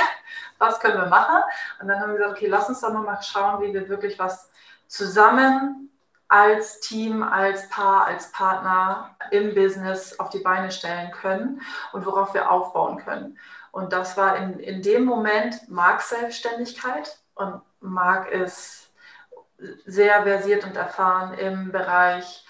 Was 0.58 0.80
können 0.80 0.98
wir 0.98 1.06
machen? 1.06 1.36
Und 1.80 1.88
dann 1.88 2.00
haben 2.00 2.10
wir 2.10 2.18
gesagt, 2.18 2.36
okay, 2.36 2.48
lass 2.48 2.68
uns 2.68 2.80
doch 2.80 2.92
mal 2.92 3.22
schauen, 3.22 3.62
wie 3.62 3.72
wir 3.72 3.88
wirklich 3.88 4.18
was 4.18 4.50
zusammen 4.88 5.90
als 6.28 6.80
Team, 6.80 7.22
als 7.22 7.68
Paar, 7.68 8.06
als 8.06 8.32
Partner 8.32 9.16
im 9.30 9.54
Business 9.54 10.18
auf 10.18 10.30
die 10.30 10.40
Beine 10.40 10.72
stellen 10.72 11.12
können 11.12 11.62
und 11.92 12.04
worauf 12.04 12.34
wir 12.34 12.50
aufbauen 12.50 12.98
können. 12.98 13.38
Und 13.70 13.92
das 13.92 14.16
war 14.16 14.36
in, 14.36 14.58
in 14.58 14.82
dem 14.82 15.04
Moment 15.04 15.68
Marks 15.68 16.10
Selbstständigkeit 16.10 17.16
und 17.36 17.62
Marc 17.80 18.28
ist 18.30 18.89
sehr 19.86 20.22
versiert 20.22 20.64
und 20.64 20.76
erfahren 20.76 21.34
im 21.34 21.72
Bereich 21.72 22.44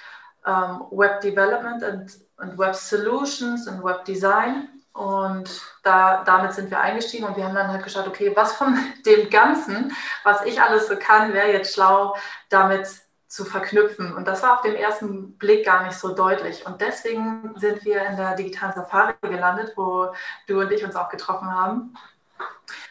ähm, 0.47 0.83
Web 0.91 1.21
Development 1.21 1.83
und, 1.83 2.19
und 2.39 2.59
Web 2.59 2.75
Solutions 2.75 3.67
und 3.67 3.85
Web 3.85 4.05
Design. 4.05 4.69
Und 4.93 5.63
da, 5.85 6.25
damit 6.25 6.53
sind 6.53 6.71
wir 6.71 6.81
eingestiegen 6.81 7.25
und 7.25 7.37
wir 7.37 7.45
haben 7.45 7.55
dann 7.55 7.69
halt 7.69 7.85
geschaut, 7.85 8.09
okay, 8.09 8.33
was 8.35 8.55
von 8.55 8.77
dem 9.07 9.31
Ganzen, 9.31 9.93
was 10.25 10.45
ich 10.45 10.61
alles 10.61 10.89
so 10.89 10.97
kann, 10.97 11.33
wäre 11.33 11.53
jetzt 11.53 11.75
schlau, 11.75 12.17
damit 12.49 12.89
zu 13.29 13.45
verknüpfen. 13.45 14.13
Und 14.13 14.27
das 14.27 14.43
war 14.43 14.55
auf 14.55 14.63
den 14.63 14.75
ersten 14.75 15.39
Blick 15.39 15.65
gar 15.65 15.85
nicht 15.85 15.97
so 15.97 16.13
deutlich. 16.13 16.67
Und 16.67 16.81
deswegen 16.81 17.55
sind 17.57 17.85
wir 17.85 18.05
in 18.07 18.17
der 18.17 18.35
digitalen 18.35 18.75
Safari 18.75 19.15
gelandet, 19.23 19.73
wo 19.77 20.13
du 20.49 20.61
und 20.61 20.73
ich 20.73 20.85
uns 20.85 20.97
auch 20.97 21.09
getroffen 21.09 21.49
haben. 21.49 21.95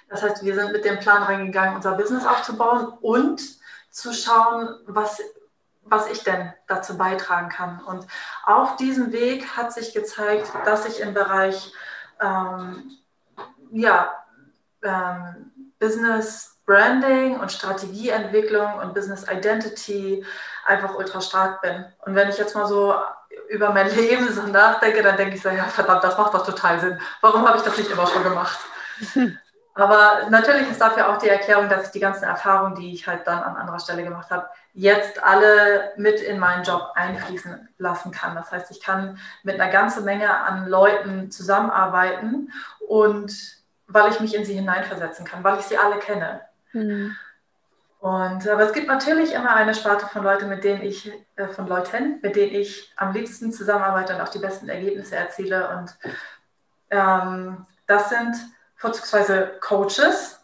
Das 0.08 0.24
heißt, 0.24 0.43
wir 0.43 0.56
sind 0.56 0.72
mit 0.72 0.86
dem 0.86 1.00
Plan 1.00 1.24
reingegangen, 1.24 1.76
unser 1.76 1.91
Business 1.91 2.26
aufzubauen 2.26 2.93
und 3.02 3.59
zu 4.00 4.14
schauen, 4.14 4.76
was, 4.86 5.22
was 5.84 6.08
ich 6.08 6.24
denn 6.24 6.54
dazu 6.68 6.98
beitragen 6.98 7.50
kann. 7.50 7.82
Und 7.84 8.08
auf 8.46 8.76
diesem 8.78 9.12
Weg 9.12 9.58
hat 9.58 9.74
sich 9.74 9.94
gezeigt, 9.94 10.52
dass 10.66 10.86
ich 10.86 11.02
im 11.02 11.14
Bereich 11.14 11.74
ähm, 12.20 12.98
ja, 13.72 14.12
ähm, 14.84 15.52
Business 15.80 16.58
Branding 16.66 17.40
und 17.40 17.52
Strategieentwicklung 17.52 18.76
und 18.76 18.94
Business 18.94 19.26
Identity 19.28 20.24
einfach 20.66 20.94
ultra 20.96 21.20
stark 21.20 21.62
bin. 21.62 21.86
Und 22.06 22.14
wenn 22.14 22.30
ich 22.30 22.38
jetzt 22.38 22.56
mal 22.56 22.68
so 22.68 22.94
über 23.50 23.72
mein 23.72 23.90
Leben 23.96 24.32
so 24.32 24.44
nachdenke, 24.44 25.02
dann 25.02 25.18
denke 25.18 25.36
ich 25.36 25.42
so, 25.42 25.50
ja 25.50 25.64
verdammt, 25.64 26.04
das 26.04 26.18
macht 26.18 26.34
doch 26.34 26.46
total 26.46 26.80
Sinn. 26.80 27.02
Warum 27.22 27.48
habe 27.48 27.58
ich 27.58 27.64
das 27.64 27.78
nicht 27.78 27.90
immer 27.90 28.06
schon 28.06 28.24
gemacht? 28.24 28.60
Aber 29.80 30.30
natürlich 30.30 30.70
ist 30.70 30.82
dafür 30.82 31.10
auch 31.10 31.18
die 31.18 31.30
Erklärung, 31.30 31.70
dass 31.70 31.86
ich 31.86 31.92
die 31.92 32.00
ganzen 32.00 32.26
Erfahrungen, 32.26 32.76
die 32.76 32.94
ich 32.94 33.08
halt 33.08 33.26
dann 33.26 33.42
an 33.42 33.56
anderer 33.56 33.80
Stelle 33.80 34.04
gemacht 34.04 34.30
habe, 34.30 34.50
jetzt 34.74 35.24
alle 35.24 35.92
mit 35.98 36.22
in 36.22 36.39
meinen 36.39 36.63
Job 36.63 36.92
einfließen 36.96 37.70
lassen 37.78 38.12
kann. 38.12 38.36
Das 38.36 38.52
heißt, 38.52 38.72
ich 38.72 38.82
kann 38.82 39.18
mit 39.44 39.60
einer 39.60 39.72
ganzen 39.72 40.06
Menge 40.06 40.30
an 40.30 40.68
Leuten 40.68 41.32
zusammenarbeiten 41.32 42.52
und 42.88 43.34
weil 43.88 44.12
ich 44.12 44.20
mich 44.20 44.36
in 44.36 44.46
sie 44.46 44.54
hineinversetzen 44.54 45.26
kann, 45.26 45.44
weil 45.44 45.60
ich 45.60 45.65
sie 45.65 45.78
alle 45.78 46.00
kenne. 46.00 46.42
Mhm. 46.74 47.15
Und 48.00 48.48
aber 48.48 48.63
es 48.63 48.74
gibt 48.74 48.88
natürlich 48.88 49.34
immer 49.34 49.54
eine 49.56 49.76
Sparte 49.76 50.08
von 50.08 50.24
Leuten, 50.24 50.48
mit 50.48 50.63
denen 50.63 50.82
ich, 50.82 51.12
äh, 51.36 51.48
von 51.48 51.68
Leuten, 51.68 52.20
mit 52.22 52.36
denen 52.36 52.56
ich 52.56 52.94
am 52.96 53.12
liebsten 53.12 53.52
zusammenarbeite 53.52 54.15
und 54.15 54.22
auch 54.22 54.30
die 54.30 54.39
besten 54.39 54.70
Ergebnisse 54.70 55.18
erziele. 55.18 55.70
Und 55.78 55.98
ähm, 56.92 57.65
das 57.88 58.10
sind 58.10 58.36
vorzugsweise 58.80 59.58
Coaches 59.60 60.39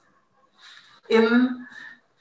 im 1.07 1.65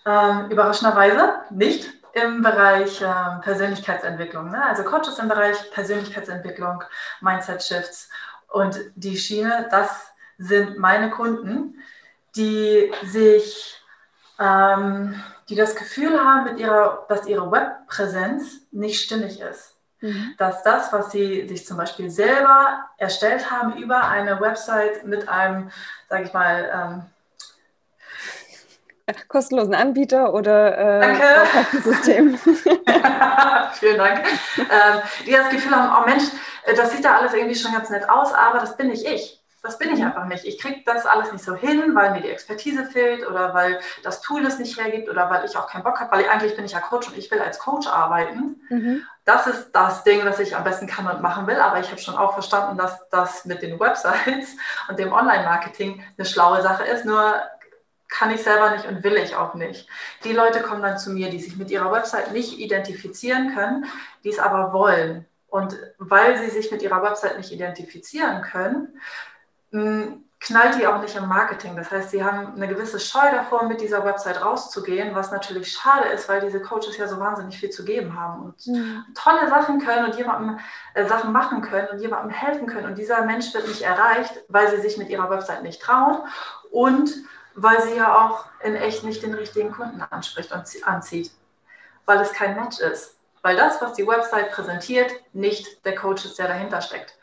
ähm, 0.07 0.51
überraschenderweise 0.51 1.35
nicht 1.51 1.91
im 2.13 2.43
Bereich 2.43 3.03
ähm, 3.03 3.41
Persönlichkeitsentwicklung. 3.43 4.51
Ne? 4.51 4.65
Also 4.65 4.85
Coaches 4.85 5.19
im 5.19 5.29
Bereich 5.29 5.71
Persönlichkeitsentwicklung, 5.73 6.85
Mindset 7.21 7.63
Shifts 7.63 8.09
und 8.49 8.79
die 8.95 9.17
Schiene, 9.17 9.69
das 9.71 10.13
sind 10.39 10.79
meine 10.79 11.11
Kunden, 11.11 11.83
die 12.37 12.93
sich, 13.05 13.83
ähm, 14.39 15.21
die 15.49 15.57
das 15.57 15.75
Gefühl 15.75 16.19
haben, 16.25 16.45
mit 16.45 16.61
ihrer, 16.61 17.05
dass 17.09 17.27
ihre 17.27 17.51
Webpräsenz 17.51 18.67
nicht 18.71 19.03
stimmig 19.03 19.41
ist. 19.41 19.74
Mhm. 20.01 20.35
dass 20.37 20.63
das, 20.63 20.93
was 20.93 21.11
sie 21.13 21.49
sich 21.49 21.67
zum 21.67 21.77
Beispiel 21.77 22.11
selber 22.11 22.89
erstellt 22.99 23.51
haben 23.51 23.77
über 23.77 24.07
eine 24.07 24.41
Website 24.41 25.07
mit 25.07 25.29
einem, 25.29 25.71
sage 26.09 26.25
ich 26.25 26.33
mal, 26.33 26.71
ähm, 26.75 27.03
kostenlosen 29.29 29.75
Anbieter 29.75 30.33
oder 30.33 31.03
äh, 31.03 31.81
System. 31.83 32.39
Vielen 33.75 33.99
Dank. 33.99 34.25
Ähm, 34.59 35.03
die 35.27 35.33
das 35.33 35.51
Gefühl 35.51 35.77
haben, 35.77 36.03
oh 36.03 36.09
Mensch, 36.09 36.25
das 36.77 36.91
sieht 36.93 37.05
da 37.05 37.17
alles 37.19 37.35
irgendwie 37.35 37.55
schon 37.55 37.73
ganz 37.73 37.91
nett 37.91 38.09
aus, 38.09 38.33
aber 38.33 38.61
das 38.61 38.77
bin 38.77 38.89
nicht 38.89 39.07
ich. 39.07 39.44
Das 39.65 39.79
bin 39.79 39.95
ich 39.95 40.05
einfach 40.05 40.27
nicht. 40.27 40.45
Ich 40.45 40.59
kriege 40.59 40.83
das 40.85 41.07
alles 41.07 41.33
nicht 41.33 41.43
so 41.43 41.55
hin, 41.55 41.95
weil 41.95 42.11
mir 42.11 42.21
die 42.21 42.29
Expertise 42.29 42.85
fehlt 42.85 43.27
oder 43.27 43.55
weil 43.55 43.81
das 44.03 44.21
Tool 44.21 44.45
es 44.45 44.59
nicht 44.59 44.79
hergibt 44.79 45.09
oder 45.09 45.31
weil 45.31 45.47
ich 45.47 45.57
auch 45.57 45.69
keinen 45.69 45.85
Bock 45.85 45.99
habe, 45.99 46.13
weil 46.15 46.29
eigentlich 46.29 46.55
bin 46.55 46.67
ich 46.67 46.73
ja 46.73 46.81
Coach 46.81 47.09
und 47.09 47.17
ich 47.17 47.31
will 47.31 47.41
als 47.41 47.59
Coach 47.59 47.87
arbeiten. 47.87 48.61
Mhm. 48.69 49.07
Das 49.25 49.47
ist 49.47 49.73
das 49.73 50.05
Ding, 50.05 50.23
was 50.27 50.39
ich 50.39 50.55
am 50.55 50.65
besten 50.65 50.87
kann 50.87 51.09
und 51.09 51.23
machen 51.23 51.47
will. 51.47 51.57
Aber 51.57 51.81
ich 51.81 51.91
habe 51.91 51.99
schon 51.99 52.15
auch 52.15 52.35
verstanden, 52.35 52.77
dass 52.77 53.09
das 53.09 53.47
mit 53.47 53.63
den 53.63 53.81
Websites 53.81 54.55
und 54.89 54.99
dem 54.99 55.15
Online-Marketing 55.15 56.05
eine 56.19 56.27
schlaue 56.27 56.61
Sache 56.61 56.85
ist. 56.85 57.07
Nur 57.07 57.35
kann 58.11 58.31
ich 58.33 58.43
selber 58.43 58.73
nicht 58.73 58.85
und 58.85 59.03
will 59.03 59.17
ich 59.17 59.35
auch 59.35 59.55
nicht. 59.55 59.89
Die 60.25 60.35
Leute 60.35 60.61
kommen 60.61 60.83
dann 60.83 60.99
zu 60.99 61.11
mir, 61.11 61.31
die 61.31 61.41
sich 61.41 61.57
mit 61.57 61.71
ihrer 61.71 61.91
Website 61.91 62.33
nicht 62.33 62.59
identifizieren 62.59 63.55
können, 63.55 63.87
die 64.25 64.29
es 64.29 64.39
aber 64.39 64.75
wollen. 64.75 65.25
Und 65.49 65.75
weil 65.97 66.37
sie 66.37 66.51
sich 66.51 66.71
mit 66.71 66.83
ihrer 66.83 67.03
Website 67.03 67.39
nicht 67.39 67.51
identifizieren 67.51 68.43
können, 68.43 69.01
knallt 70.45 70.79
die 70.79 70.87
auch 70.87 71.01
nicht 71.01 71.17
im 71.17 71.27
Marketing. 71.27 71.75
Das 71.75 71.91
heißt, 71.91 72.11
sie 72.11 72.23
haben 72.23 72.55
eine 72.55 72.69
gewisse 72.69 73.01
Scheu 73.01 73.31
davor, 73.31 73.65
mit 73.65 73.81
dieser 73.81 74.05
Website 74.05 74.45
rauszugehen, 74.45 75.15
was 75.15 75.31
natürlich 75.31 75.73
schade 75.73 76.09
ist, 76.09 76.29
weil 76.29 76.43
diese 76.43 76.61
Coaches 76.61 76.99
ja 76.99 77.09
so 77.09 77.19
wahnsinnig 77.19 77.59
viel 77.59 77.71
zu 77.71 77.85
geben 77.85 78.19
haben 78.19 78.43
und 78.43 78.67
mhm. 78.67 79.05
tolle 79.15 79.49
Sachen 79.49 79.81
können 79.81 80.05
und 80.05 80.17
jemandem 80.17 80.59
äh, 80.93 81.07
Sachen 81.07 81.33
machen 81.33 81.63
können 81.63 81.89
und 81.89 82.01
jemandem 82.01 82.31
helfen 82.31 82.67
können. 82.67 82.87
Und 82.87 82.99
dieser 82.99 83.25
Mensch 83.25 83.55
wird 83.55 83.67
nicht 83.67 83.83
erreicht, 83.83 84.45
weil 84.49 84.69
sie 84.71 84.83
sich 84.83 84.99
mit 84.99 85.09
ihrer 85.09 85.31
Website 85.31 85.63
nicht 85.63 85.81
trauen 85.81 86.19
und 86.71 87.11
weil 87.55 87.81
sie 87.83 87.97
ja 87.97 88.15
auch 88.15 88.45
in 88.63 88.75
echt 88.75 89.05
nicht 89.05 89.23
den 89.23 89.33
richtigen 89.33 89.73
Kunden 89.73 90.03
anspricht 90.03 90.53
und 90.53 90.67
anzieht, 90.85 91.31
weil 92.05 92.21
es 92.21 92.33
kein 92.33 92.57
Match 92.57 92.81
ist. 92.81 93.17
Weil 93.43 93.57
das, 93.57 93.81
was 93.81 93.95
die 93.95 94.07
Website 94.07 94.53
präsentiert, 94.53 95.13
nicht 95.33 95.85
der 95.85 95.95
Coach 95.95 96.25
ist, 96.25 96.39
der 96.39 96.49
dahinter 96.49 96.81
steckt. 96.81 97.17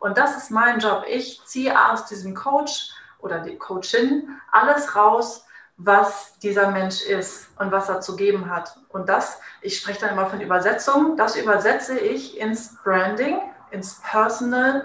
Und 0.00 0.18
das 0.18 0.36
ist 0.36 0.50
mein 0.50 0.78
Job. 0.78 1.04
Ich 1.08 1.42
ziehe 1.44 1.74
aus 1.90 2.06
diesem 2.06 2.34
Coach 2.34 2.90
oder 3.18 3.40
die 3.40 3.56
Coachin 3.56 4.28
alles 4.52 4.94
raus, 4.94 5.44
was 5.78 6.38
dieser 6.38 6.70
Mensch 6.70 7.02
ist 7.02 7.48
und 7.58 7.70
was 7.70 7.88
er 7.88 8.00
zu 8.00 8.16
geben 8.16 8.50
hat. 8.50 8.78
Und 8.88 9.08
das, 9.08 9.40
ich 9.60 9.78
spreche 9.78 10.00
dann 10.00 10.10
immer 10.10 10.26
von 10.26 10.40
Übersetzung, 10.40 11.16
das 11.16 11.36
übersetze 11.36 11.98
ich 11.98 12.38
ins 12.38 12.76
Branding, 12.82 13.38
ins 13.70 14.00
Personal 14.00 14.84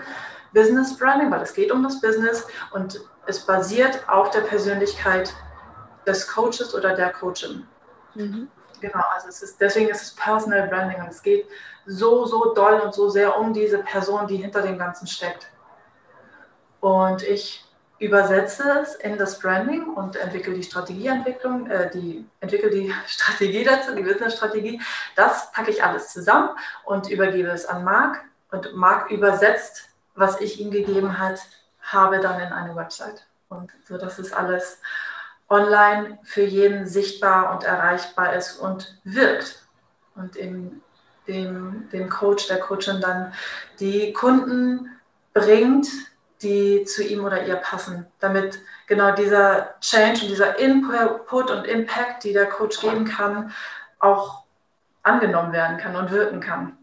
Business 0.54 0.98
Branding, 0.98 1.32
weil 1.32 1.42
es 1.42 1.54
geht 1.54 1.72
um 1.72 1.82
das 1.84 2.02
Business 2.02 2.46
und 2.72 3.00
es 3.26 3.46
basiert 3.46 4.08
auf 4.10 4.32
der 4.32 4.42
Persönlichkeit 4.42 5.34
des 6.06 6.28
Coaches 6.28 6.76
oder 6.76 6.94
der 6.96 7.14
Coachin. 7.14 7.66
Mhm. 8.16 8.50
Genau, 8.82 9.04
also 9.14 9.30
es 9.30 9.42
ist, 9.44 9.62
deswegen 9.62 9.90
ist 9.90 10.02
es 10.02 10.16
Personal 10.16 10.68
Branding 10.68 11.00
und 11.02 11.10
es 11.10 11.22
geht 11.22 11.48
so, 11.86 12.26
so 12.26 12.54
doll 12.54 12.80
und 12.80 12.94
so 12.94 13.10
sehr 13.10 13.38
um 13.38 13.54
diese 13.54 13.78
Person, 13.80 14.28
die 14.28 14.38
hinter 14.38 14.62
dem 14.64 14.78
Ganzen 14.78 15.08
steckt. 15.08 15.48
Und 16.80 17.22
ich 17.22 17.64
übersetze 18.00 18.80
es 18.82 18.96
in 18.96 19.20
das 19.20 19.38
Branding 19.38 19.94
und 19.94 20.16
entwickle 20.16 20.56
die 20.56 20.64
Strategieentwicklung, 20.64 21.70
äh, 21.70 21.92
die 21.92 22.28
entwickle 22.40 22.72
die 22.72 22.92
Strategie 23.06 23.64
dazu, 23.64 23.94
die 23.94 24.02
Business-Strategie. 24.02 24.82
Das 25.16 25.52
packe 25.52 25.70
ich 25.70 25.84
alles 25.84 26.12
zusammen 26.12 26.50
und 26.84 27.10
übergebe 27.10 27.50
es 27.50 27.68
an 27.68 27.84
Marc. 27.84 28.20
Und 28.50 28.76
Marc 28.76 29.12
übersetzt, 29.12 29.90
was 30.16 30.42
ich 30.42 30.60
ihm 30.60 30.72
gegeben 30.72 31.20
hat, 31.20 31.40
habe 31.84 32.20
dann 32.20 32.42
in 32.42 32.52
eine 32.52 32.76
Website. 32.76 33.28
Und 33.50 33.72
so, 33.88 33.98
dass 33.98 34.18
es 34.18 34.34
alles 34.34 34.80
online 35.52 36.18
für 36.24 36.44
jeden 36.44 36.88
sichtbar 36.88 37.54
und 37.54 37.64
erreichbar 37.64 38.34
ist 38.34 38.58
und 38.58 38.98
wirkt. 39.04 39.68
Und 40.16 40.36
in 40.36 40.82
dem, 41.28 41.90
dem 41.92 42.10
Coach, 42.10 42.48
der 42.48 42.60
Coachin 42.60 43.02
dann 43.02 43.34
die 43.80 44.14
Kunden 44.14 44.90
bringt, 45.34 45.88
die 46.42 46.86
zu 46.86 47.04
ihm 47.04 47.24
oder 47.24 47.46
ihr 47.46 47.58
passen, 47.58 48.08
damit 48.20 48.60
genau 48.88 49.14
dieser 49.14 49.76
Change 49.82 50.24
und 50.24 50.30
dieser 50.30 50.58
Input 50.58 51.52
und 51.52 51.66
Impact, 51.66 52.24
die 52.24 52.34
der 52.34 52.48
Coach 52.48 52.80
geben 52.80 53.06
kann, 53.06 53.52
auch 54.00 54.44
angenommen 55.04 55.54
werden 55.54 55.78
kann 55.78 55.96
und 55.96 56.12
wirken 56.12 56.40
kann. 56.40 56.78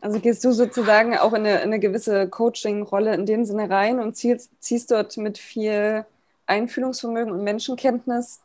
Also 0.00 0.20
gehst 0.20 0.44
du 0.44 0.52
sozusagen 0.52 1.16
auch 1.18 1.32
in 1.32 1.46
eine, 1.46 1.56
in 1.56 1.62
eine 1.62 1.80
gewisse 1.80 2.28
Coaching-Rolle 2.28 3.14
in 3.14 3.26
dem 3.26 3.44
Sinne 3.44 3.68
rein 3.68 3.98
und 3.98 4.16
ziehst, 4.16 4.52
ziehst 4.60 4.92
dort 4.92 5.16
mit 5.16 5.38
viel 5.38 6.04
Einfühlungsvermögen 6.52 7.32
und 7.32 7.42
Menschenkenntnis 7.42 8.40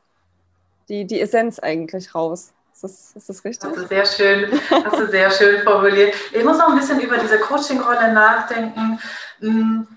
die, 0.89 1.06
die 1.06 1.20
Essenz 1.20 1.60
eigentlich 1.60 2.15
raus. 2.15 2.54
Ist 2.74 2.84
das, 2.84 3.12
ist 3.15 3.30
das 3.30 3.43
richtig? 3.43 3.70
Das 3.70 3.84
ist 3.84 3.89
sehr 3.89 4.06
schön, 4.06 4.62
hast 4.70 5.00
du 5.00 5.08
sehr 5.08 5.32
schön 5.32 5.63
formuliert. 5.63 6.13
Ich 6.32 6.43
muss 6.43 6.60
auch 6.60 6.70
ein 6.70 6.78
bisschen 6.78 7.00
über 7.02 7.17
diese 7.17 7.39
Coaching-Rolle 7.39 8.13
nachdenken. 8.13 9.00
Hm, 9.39 9.88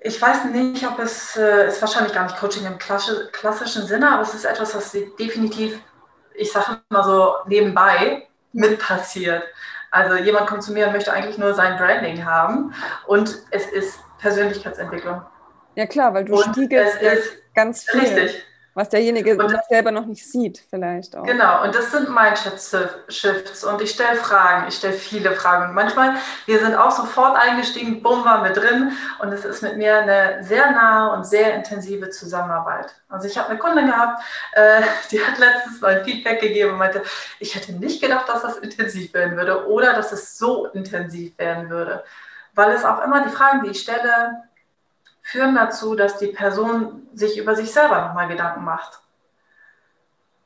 ich 0.00 0.20
weiß 0.20 0.46
nicht, 0.46 0.86
ob 0.86 0.98
es 0.98 1.36
äh, 1.36 1.68
ist 1.68 1.80
wahrscheinlich 1.80 2.12
gar 2.12 2.24
nicht 2.24 2.36
Coaching 2.36 2.66
im 2.66 2.78
klassischen 2.78 3.86
Sinne, 3.86 4.10
aber 4.10 4.22
es 4.22 4.34
ist 4.34 4.44
etwas, 4.44 4.74
was 4.74 4.92
definitiv, 5.18 5.78
ich 6.34 6.50
sage 6.50 6.80
mal 6.88 7.04
so 7.04 7.34
nebenbei 7.46 8.26
mit 8.52 8.78
passiert. 8.78 9.44
Also 9.90 10.16
jemand 10.16 10.46
kommt 10.46 10.62
zu 10.62 10.72
mir 10.72 10.86
und 10.86 10.92
möchte 10.92 11.12
eigentlich 11.12 11.38
nur 11.38 11.52
sein 11.54 11.76
Branding 11.76 12.24
haben 12.24 12.74
und 13.06 13.42
es 13.50 13.66
ist 13.66 13.98
Persönlichkeitsentwicklung. 14.18 15.22
Ja 15.74 15.86
klar, 15.86 16.14
weil 16.14 16.24
du 16.24 16.34
und 16.34 16.44
spiegelst 16.44 17.00
ja 17.00 17.12
ganz 17.54 17.84
viel. 17.84 18.00
Richtig. 18.00 18.44
Was 18.74 18.88
derjenige 18.88 19.36
und, 19.36 19.54
selber 19.68 19.90
noch 19.90 20.06
nicht 20.06 20.26
sieht, 20.26 20.62
vielleicht 20.70 21.14
auch. 21.14 21.24
Genau, 21.24 21.62
und 21.62 21.74
das 21.74 21.90
sind 21.92 22.08
Mindset-Shifts. 22.08 23.64
Und 23.64 23.82
ich 23.82 23.90
stelle 23.90 24.16
Fragen, 24.16 24.66
ich 24.66 24.76
stelle 24.76 24.94
viele 24.94 25.32
Fragen. 25.32 25.68
Und 25.68 25.74
manchmal, 25.74 26.14
wir 26.46 26.58
sind 26.58 26.74
auch 26.74 26.90
sofort 26.90 27.36
eingestiegen, 27.36 28.02
bumm, 28.02 28.24
waren 28.24 28.44
wir 28.44 28.52
drin. 28.52 28.92
Und 29.20 29.30
es 29.30 29.44
ist 29.44 29.62
mit 29.62 29.76
mir 29.76 29.98
eine 29.98 30.42
sehr 30.42 30.70
nahe 30.70 31.14
und 31.14 31.26
sehr 31.26 31.54
intensive 31.54 32.08
Zusammenarbeit. 32.08 32.94
Also 33.10 33.28
ich 33.28 33.36
habe 33.36 33.50
eine 33.50 33.58
Kundin 33.58 33.88
gehabt, 33.88 34.22
äh, 34.52 34.80
die 35.10 35.22
hat 35.22 35.38
letztens 35.38 35.82
mal 35.82 35.98
ein 35.98 36.04
Feedback 36.06 36.40
gegeben 36.40 36.72
und 36.72 36.78
meinte, 36.78 37.02
ich 37.40 37.54
hätte 37.54 37.72
nicht 37.72 38.00
gedacht, 38.00 38.26
dass 38.30 38.40
das 38.40 38.56
intensiv 38.56 39.12
werden 39.12 39.36
würde 39.36 39.68
oder 39.68 39.92
dass 39.92 40.12
es 40.12 40.38
so 40.38 40.68
intensiv 40.68 41.36
werden 41.36 41.68
würde. 41.68 42.04
Weil 42.54 42.72
es 42.72 42.86
auch 42.86 43.04
immer 43.04 43.22
die 43.22 43.30
Fragen, 43.30 43.64
die 43.64 43.70
ich 43.70 43.80
stelle, 43.80 44.44
führen 45.22 45.54
dazu, 45.54 45.94
dass 45.94 46.18
die 46.18 46.28
Person 46.28 47.08
sich 47.14 47.38
über 47.38 47.54
sich 47.56 47.72
selber 47.72 48.06
nochmal 48.06 48.28
Gedanken 48.28 48.64
macht. 48.64 49.00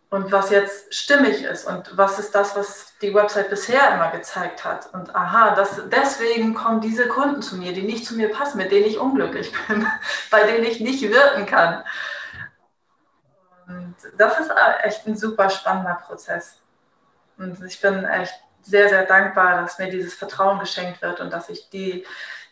Und 0.09 0.31
was 0.31 0.51
jetzt 0.51 0.95
stimmig 0.95 1.43
ist 1.43 1.67
und 1.67 1.97
was 1.97 2.19
ist 2.19 2.33
das, 2.35 2.55
was 2.55 2.97
die 3.03 3.13
Website 3.13 3.51
bisher 3.51 3.93
immer 3.95 4.11
gezeigt 4.13 4.65
hat. 4.65 4.95
Und 4.95 5.15
aha, 5.15 5.55
das, 5.57 5.83
deswegen 5.89 6.55
kommen 6.55 6.81
diese 6.81 7.09
Kunden 7.09 7.43
zu 7.43 7.57
mir, 7.57 7.73
die 7.73 7.83
nicht 7.83 8.07
zu 8.07 8.15
mir 8.15 8.31
passen, 8.31 8.59
mit 8.59 8.71
denen 8.71 8.87
ich 8.87 8.99
unglücklich 8.99 9.53
bin, 9.69 9.87
bei 10.31 10.45
denen 10.45 10.65
ich 10.65 10.81
nicht 10.81 11.03
wirken 11.03 11.47
kann. 11.47 11.83
Und 13.67 13.97
das 14.17 14.39
ist 14.39 14.53
echt 14.83 15.07
ein 15.07 15.17
super 15.17 15.51
spannender 15.51 16.01
Prozess. 16.07 16.61
Und 17.37 17.61
ich 17.65 17.81
bin 17.81 18.05
echt 18.05 18.35
sehr, 18.63 18.89
sehr 18.89 19.07
dankbar, 19.07 19.63
dass 19.63 19.79
mir 19.79 19.91
dieses 19.91 20.15
Vertrauen 20.15 20.59
geschenkt 20.61 21.03
wird 21.03 21.21
und 21.21 21.33
dass 21.33 21.49
ich 21.49 21.69
die, 21.71 22.07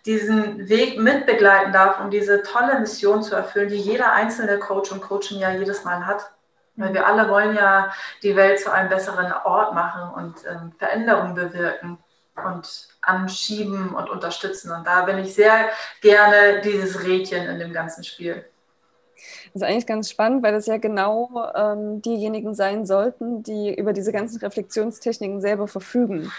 diesen 0.07 0.69
Weg 0.69 0.99
mitbegleiten 0.99 1.73
darf, 1.73 2.01
um 2.01 2.11
diese 2.11 2.43
tolle 2.43 2.79
Mission 2.79 3.23
zu 3.23 3.35
erfüllen, 3.35 3.69
die 3.69 3.77
jeder 3.77 4.12
einzelne 4.12 4.59
Coach 4.59 4.93
und 4.93 5.01
Coaching 5.01 5.38
ja 5.38 5.53
jedes 5.53 5.85
Mal 5.85 6.07
hat. 6.07 6.31
Weil 6.77 6.93
wir 6.93 7.07
alle 7.07 7.29
wollen 7.29 7.55
ja 7.55 7.93
die 8.23 8.35
Welt 8.35 8.61
zu 8.61 8.71
einem 8.73 8.88
besseren 8.88 9.33
Ort 9.45 9.75
machen 9.75 10.12
und 10.14 10.35
ähm, 10.45 10.73
Veränderungen 10.77 11.35
bewirken 11.35 11.99
und 12.45 12.88
anschieben 13.01 13.95
und 13.95 14.11
unterstützen. 14.11 14.73
Und 14.73 14.87
da 14.87 15.05
bin 15.05 15.19
ich 15.19 15.35
sehr 15.35 15.69
gerne 16.01 16.61
dieses 16.62 17.05
Rädchen 17.05 17.47
in 17.47 17.59
dem 17.59 17.73
ganzen 17.73 18.03
Spiel. 18.03 18.45
Das 19.53 19.62
ist 19.62 19.69
eigentlich 19.69 19.87
ganz 19.87 20.11
spannend, 20.11 20.43
weil 20.43 20.53
das 20.53 20.67
ja 20.67 20.79
genau 20.79 21.31
ähm, 21.55 22.03
diejenigen 22.03 22.55
sein 22.55 22.85
sollten, 22.85 23.43
die 23.43 23.73
über 23.73 23.93
diese 23.93 24.12
ganzen 24.12 24.38
Reflexionstechniken 24.38 25.40
selber 25.40 25.69
verfügen. 25.69 26.33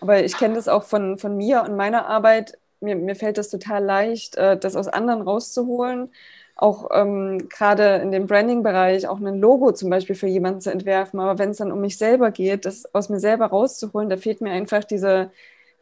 Aber 0.00 0.22
ich 0.22 0.36
kenne 0.36 0.54
das 0.54 0.68
auch 0.68 0.82
von, 0.82 1.16
von 1.16 1.36
mir 1.36 1.62
und 1.62 1.76
meiner 1.76 2.06
Arbeit 2.06 2.58
mir, 2.80 2.96
mir 2.96 3.16
fällt 3.16 3.38
das 3.38 3.48
total 3.48 3.84
leicht, 3.84 4.36
äh, 4.36 4.56
das 4.58 4.76
aus 4.76 4.88
anderen 4.88 5.22
rauszuholen. 5.22 6.10
Auch 6.54 6.88
ähm, 6.92 7.48
gerade 7.50 7.96
in 7.96 8.12
dem 8.12 8.26
Branding-Bereich 8.26 9.08
auch 9.08 9.18
ein 9.18 9.38
Logo 9.38 9.72
zum 9.72 9.90
Beispiel 9.90 10.16
für 10.16 10.26
jemanden 10.26 10.62
zu 10.62 10.70
entwerfen. 10.70 11.20
Aber 11.20 11.38
wenn 11.38 11.50
es 11.50 11.58
dann 11.58 11.70
um 11.72 11.80
mich 11.80 11.98
selber 11.98 12.30
geht, 12.30 12.64
das 12.64 12.94
aus 12.94 13.10
mir 13.10 13.20
selber 13.20 13.46
rauszuholen, 13.46 14.08
da 14.08 14.16
fehlt 14.16 14.40
mir 14.40 14.52
einfach 14.52 14.84
diese, 14.84 15.30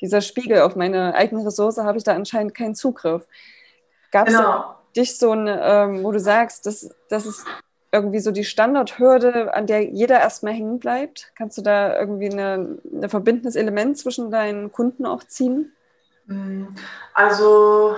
dieser 0.00 0.20
Spiegel. 0.20 0.62
Auf 0.62 0.74
meine 0.74 1.14
eigene 1.14 1.46
Ressource 1.46 1.78
habe 1.78 1.98
ich 1.98 2.04
da 2.04 2.14
anscheinend 2.14 2.54
keinen 2.54 2.74
Zugriff. 2.74 3.26
Gab 4.10 4.26
es 4.26 4.36
genau. 4.36 4.74
dich 4.96 5.16
so 5.16 5.30
ein, 5.32 5.46
ähm, 5.48 6.02
wo 6.02 6.10
du 6.10 6.18
sagst, 6.18 6.66
das, 6.66 6.90
das 7.08 7.26
ist 7.26 7.44
irgendwie 7.92 8.18
so 8.18 8.32
die 8.32 8.44
Standardhürde, 8.44 9.54
an 9.54 9.68
der 9.68 9.84
jeder 9.84 10.18
erstmal 10.18 10.52
hängen 10.52 10.80
bleibt? 10.80 11.30
Kannst 11.36 11.56
du 11.56 11.62
da 11.62 11.98
irgendwie 11.98 12.28
ein 12.28 12.80
verbindendes 13.08 13.54
Element 13.54 13.96
zwischen 13.96 14.32
deinen 14.32 14.72
Kunden 14.72 15.06
auch 15.06 15.22
ziehen? 15.22 15.72
Mm, 16.26 16.74
also 17.12 17.96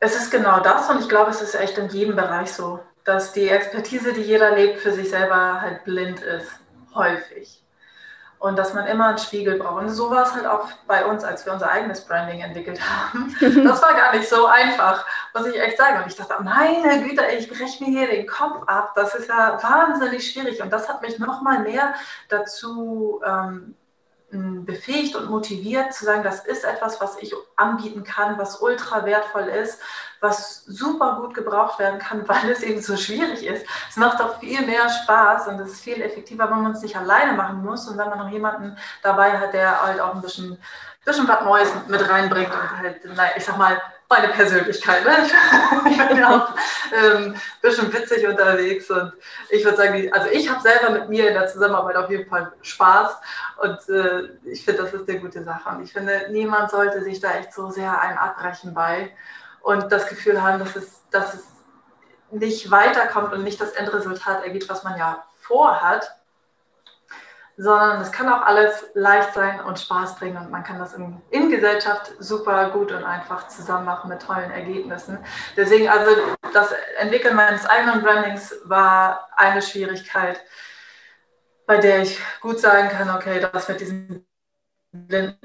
es 0.00 0.16
ist 0.16 0.30
genau 0.30 0.60
das 0.60 0.90
und 0.90 1.00
ich 1.00 1.08
glaube, 1.08 1.30
es 1.30 1.40
ist 1.40 1.54
echt 1.54 1.78
in 1.78 1.88
jedem 1.88 2.16
Bereich 2.16 2.52
so, 2.52 2.80
dass 3.04 3.32
die 3.32 3.48
Expertise, 3.48 4.12
die 4.12 4.22
jeder 4.22 4.54
lebt, 4.54 4.80
für 4.80 4.92
sich 4.92 5.08
selber 5.08 5.60
halt 5.60 5.84
blind 5.84 6.20
ist, 6.20 6.50
häufig. 6.94 7.62
Und 8.38 8.58
dass 8.58 8.74
man 8.74 8.86
immer 8.86 9.08
einen 9.08 9.18
Spiegel 9.18 9.58
braucht. 9.58 9.82
Und 9.82 9.88
so 9.88 10.10
war 10.10 10.24
es 10.24 10.34
halt 10.34 10.46
auch 10.46 10.68
bei 10.86 11.06
uns, 11.06 11.24
als 11.24 11.46
wir 11.46 11.54
unser 11.54 11.70
eigenes 11.70 12.04
Branding 12.04 12.40
entwickelt 12.40 12.78
haben. 12.80 13.34
Das 13.64 13.80
war 13.80 13.94
gar 13.94 14.14
nicht 14.14 14.28
so 14.28 14.46
einfach, 14.46 15.06
muss 15.34 15.46
ich 15.46 15.58
echt 15.58 15.78
sagen. 15.78 16.02
Und 16.02 16.08
ich 16.08 16.16
dachte, 16.16 16.42
meine 16.42 17.02
Güte, 17.02 17.24
ich 17.38 17.48
breche 17.48 17.82
mir 17.82 17.98
hier 17.98 18.08
den 18.08 18.26
Kopf 18.26 18.62
ab. 18.66 18.92
Das 18.94 19.14
ist 19.14 19.28
ja 19.28 19.58
wahnsinnig 19.62 20.30
schwierig. 20.30 20.60
Und 20.60 20.70
das 20.70 20.86
hat 20.86 21.00
mich 21.00 21.18
nochmal 21.18 21.60
mehr 21.60 21.94
dazu 22.28 23.22
ähm, 23.24 23.74
befähigt 24.30 25.14
und 25.14 25.30
motiviert 25.30 25.94
zu 25.94 26.04
sagen, 26.04 26.24
das 26.24 26.44
ist 26.44 26.64
etwas, 26.64 27.00
was 27.00 27.16
ich 27.18 27.32
anbieten 27.56 28.02
kann, 28.02 28.38
was 28.38 28.60
ultra 28.60 29.04
wertvoll 29.04 29.44
ist, 29.44 29.80
was 30.20 30.64
super 30.64 31.18
gut 31.20 31.34
gebraucht 31.34 31.78
werden 31.78 32.00
kann, 32.00 32.28
weil 32.28 32.50
es 32.50 32.62
eben 32.62 32.82
so 32.82 32.96
schwierig 32.96 33.44
ist. 33.44 33.64
Es 33.88 33.96
macht 33.96 34.20
auch 34.20 34.40
viel 34.40 34.66
mehr 34.66 34.88
Spaß 34.88 35.48
und 35.48 35.60
es 35.60 35.72
ist 35.72 35.80
viel 35.80 36.02
effektiver, 36.02 36.50
wenn 36.50 36.62
man 36.62 36.72
es 36.72 36.82
nicht 36.82 36.96
alleine 36.96 37.34
machen 37.34 37.64
muss 37.64 37.88
und 37.88 37.98
wenn 37.98 38.08
man 38.08 38.18
noch 38.18 38.30
jemanden 38.30 38.76
dabei 39.02 39.38
hat, 39.38 39.52
der 39.52 39.80
halt 39.80 40.00
auch 40.00 40.14
ein 40.14 40.22
bisschen, 40.22 40.58
bisschen 41.04 41.28
was 41.28 41.44
Neues 41.44 41.68
mit 41.86 42.08
reinbringt 42.08 42.50
und 42.50 42.78
halt, 42.78 43.00
ich 43.36 43.44
sag 43.44 43.56
mal, 43.58 43.80
meine 44.08 44.28
Persönlichkeit. 44.28 45.04
Ne? 45.04 45.12
Ich 45.90 46.08
bin 46.08 46.16
ja 46.18 46.36
auch 46.36 46.48
ähm, 46.94 47.34
ein 47.34 47.40
bisschen 47.60 47.92
witzig 47.92 48.26
unterwegs 48.26 48.90
und 48.90 49.12
ich 49.50 49.64
würde 49.64 49.76
sagen, 49.76 50.12
also 50.12 50.28
ich 50.30 50.48
habe 50.48 50.60
selber 50.60 50.90
mit 50.90 51.08
mir 51.08 51.28
in 51.28 51.34
der 51.34 51.48
Zusammenarbeit 51.48 51.96
auf 51.96 52.10
jeden 52.10 52.28
Fall 52.28 52.52
Spaß 52.62 53.16
und 53.62 53.88
äh, 53.88 54.28
ich 54.44 54.64
finde, 54.64 54.82
das 54.82 54.94
ist 54.94 55.08
eine 55.08 55.20
gute 55.20 55.42
Sache. 55.42 55.68
Und 55.70 55.82
ich 55.82 55.92
finde, 55.92 56.28
niemand 56.30 56.70
sollte 56.70 57.02
sich 57.02 57.20
da 57.20 57.34
echt 57.34 57.52
so 57.52 57.70
sehr 57.70 58.00
ein 58.00 58.16
abbrechen 58.16 58.74
bei 58.74 59.12
und 59.62 59.90
das 59.90 60.06
Gefühl 60.06 60.42
haben, 60.42 60.58
dass 60.60 60.76
es, 60.76 61.02
dass 61.10 61.34
es 61.34 61.44
nicht 62.30 62.70
weiterkommt 62.70 63.32
und 63.32 63.44
nicht 63.44 63.60
das 63.60 63.72
Endresultat 63.72 64.44
ergibt, 64.44 64.68
was 64.68 64.84
man 64.84 64.98
ja 64.98 65.24
vorhat 65.40 66.15
sondern 67.56 68.02
es 68.02 68.12
kann 68.12 68.28
auch 68.28 68.42
alles 68.42 68.86
leicht 68.94 69.32
sein 69.32 69.60
und 69.60 69.78
Spaß 69.78 70.16
bringen 70.16 70.36
und 70.36 70.50
man 70.50 70.62
kann 70.62 70.78
das 70.78 70.92
in, 70.94 71.22
in, 71.30 71.50
Gesellschaft 71.50 72.12
super 72.18 72.70
gut 72.70 72.92
und 72.92 73.02
einfach 73.02 73.48
zusammen 73.48 73.86
machen 73.86 74.10
mit 74.10 74.20
tollen 74.20 74.50
Ergebnissen. 74.50 75.18
Deswegen, 75.56 75.88
also 75.88 76.10
das 76.52 76.74
Entwickeln 76.98 77.34
meines 77.34 77.64
eigenen 77.64 78.02
Brandings 78.02 78.54
war 78.64 79.28
eine 79.36 79.62
Schwierigkeit, 79.62 80.40
bei 81.66 81.78
der 81.78 82.02
ich 82.02 82.20
gut 82.42 82.60
sagen 82.60 82.90
kann, 82.90 83.10
okay, 83.10 83.40
das 83.40 83.68
mit 83.68 83.78
blinden 83.78 84.26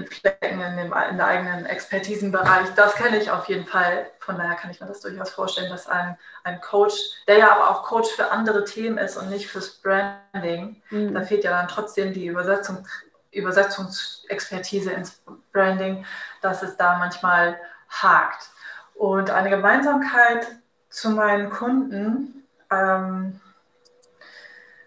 Flecken 0.10 0.62
in, 0.62 0.78
dem, 0.78 0.94
in 1.10 1.18
der 1.18 1.28
eigenen 1.28 1.66
Expertisenbereich, 1.66 2.70
das 2.76 2.96
kenne 2.96 3.18
ich 3.18 3.32
auf 3.32 3.48
jeden 3.48 3.66
Fall. 3.66 4.12
Von 4.20 4.38
daher 4.38 4.56
kann 4.56 4.72
ich 4.72 4.80
mir 4.80 4.88
das 4.88 5.02
durchaus 5.02 5.32
vorstellen, 5.32 5.70
dass 5.70 5.88
ein, 5.88 6.18
ein 6.44 6.62
Coach, 6.62 6.96
der 7.28 7.38
ja 7.38 7.56
aber 7.56 7.70
auch 7.70 7.84
Coach 7.84 8.10
für 8.10 8.32
andere 8.32 8.66
Themen 8.66 8.98
ist 8.98 9.18
und 9.18 9.30
nicht 9.30 9.48
fürs 9.48 9.70
Branding, 9.82 10.82
mhm. 10.90 11.14
da 11.14 11.22
fehlt 11.22 11.44
ja 11.44 11.52
dann 11.52 11.68
trotzdem 11.68 12.14
die 12.14 12.28
Übersetzung, 12.28 12.86
Übersetzungsexpertise 13.32 14.92
ins 14.92 15.22
Branding, 15.54 16.06
dass 16.42 16.64
es 16.64 16.76
da 16.78 16.98
manchmal 16.98 17.58
hakt. 17.90 18.50
Und 18.94 19.30
eine 19.30 19.50
Gemeinsamkeit 19.50 20.48
zu 20.90 21.12
meinen 21.12 21.50
Kunden, 21.50 22.46
ähm, 22.70 23.40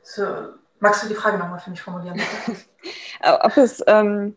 so, 0.03 0.55
magst 0.79 1.03
du 1.03 1.09
die 1.09 1.15
Frage 1.15 1.39
nochmal 1.39 1.59
für 1.59 1.71
mich 1.71 1.83
formulieren? 1.83 2.21
Ob 3.41 3.57
es 3.57 3.83
ähm, 3.87 4.37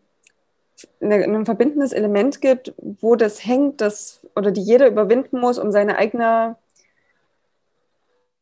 ein 1.00 1.44
verbindendes 1.44 1.92
Element 1.92 2.40
gibt, 2.40 2.72
wo 2.78 3.16
das 3.16 3.44
hängt, 3.44 3.80
das 3.80 4.20
oder 4.36 4.50
die 4.50 4.62
jeder 4.62 4.86
überwinden 4.86 5.40
muss, 5.40 5.58
um 5.58 5.72
seine 5.72 5.98
eigene 5.98 6.56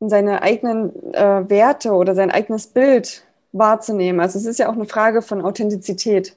seine 0.00 0.42
eigenen 0.42 1.14
äh, 1.14 1.48
Werte 1.48 1.92
oder 1.92 2.14
sein 2.14 2.30
eigenes 2.30 2.66
Bild 2.66 3.24
wahrzunehmen. 3.52 4.20
Also 4.20 4.38
es 4.38 4.44
ist 4.44 4.58
ja 4.58 4.68
auch 4.68 4.74
eine 4.74 4.84
Frage 4.84 5.22
von 5.22 5.40
Authentizität. 5.40 6.36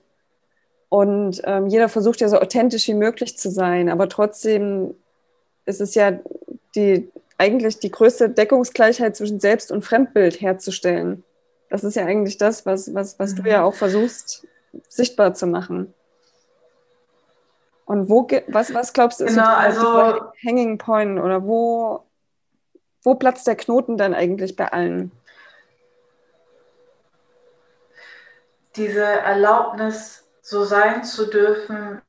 Und 0.87 1.41
ähm, 1.43 1.67
jeder 1.67 1.89
versucht 1.89 2.21
ja 2.21 2.29
so 2.29 2.39
authentisch 2.39 2.87
wie 2.87 2.93
möglich 2.93 3.37
zu 3.37 3.51
sein, 3.51 3.89
aber 3.89 4.09
trotzdem 4.09 4.95
ist 5.65 5.81
es 5.81 5.93
ja 5.93 6.19
die, 6.73 7.09
eigentlich 7.37 7.79
die 7.79 7.91
größte 7.91 8.29
Deckungsgleichheit 8.29 9.15
zwischen 9.15 9.39
Selbst- 9.39 9.71
und 9.71 9.85
Fremdbild 9.85 10.41
herzustellen. 10.41 11.23
Das 11.69 11.83
ist 11.83 11.95
ja 11.95 12.05
eigentlich 12.05 12.37
das, 12.37 12.65
was, 12.65 12.93
was, 12.95 13.19
was 13.19 13.35
du 13.35 13.43
ja 13.43 13.59
mhm. 13.59 13.65
auch 13.65 13.75
versuchst 13.75 14.47
sichtbar 14.87 15.33
zu 15.33 15.47
machen. 15.47 15.93
Und 17.85 18.07
wo, 18.07 18.27
was, 18.47 18.73
was 18.73 18.93
glaubst 18.93 19.19
du, 19.19 19.25
ist 19.25 19.33
genau, 19.33 19.55
also, 19.55 20.31
Hanging 20.45 20.77
Point 20.77 21.19
oder 21.19 21.43
wo, 21.47 22.05
wo 23.01 23.15
platzt 23.15 23.47
der 23.47 23.55
Knoten 23.55 23.97
dann 23.97 24.13
eigentlich 24.13 24.55
bei 24.55 24.71
allen? 24.71 25.11
Diese 28.75 29.03
Erlaubnis, 29.03 30.23
so 30.41 30.65
sein 30.65 31.03
zu 31.03 31.25
dürfen, 31.25 32.01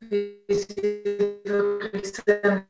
wie 0.00 0.44
sie 0.48 1.40
wirklich 1.44 2.14
sind. 2.14 2.64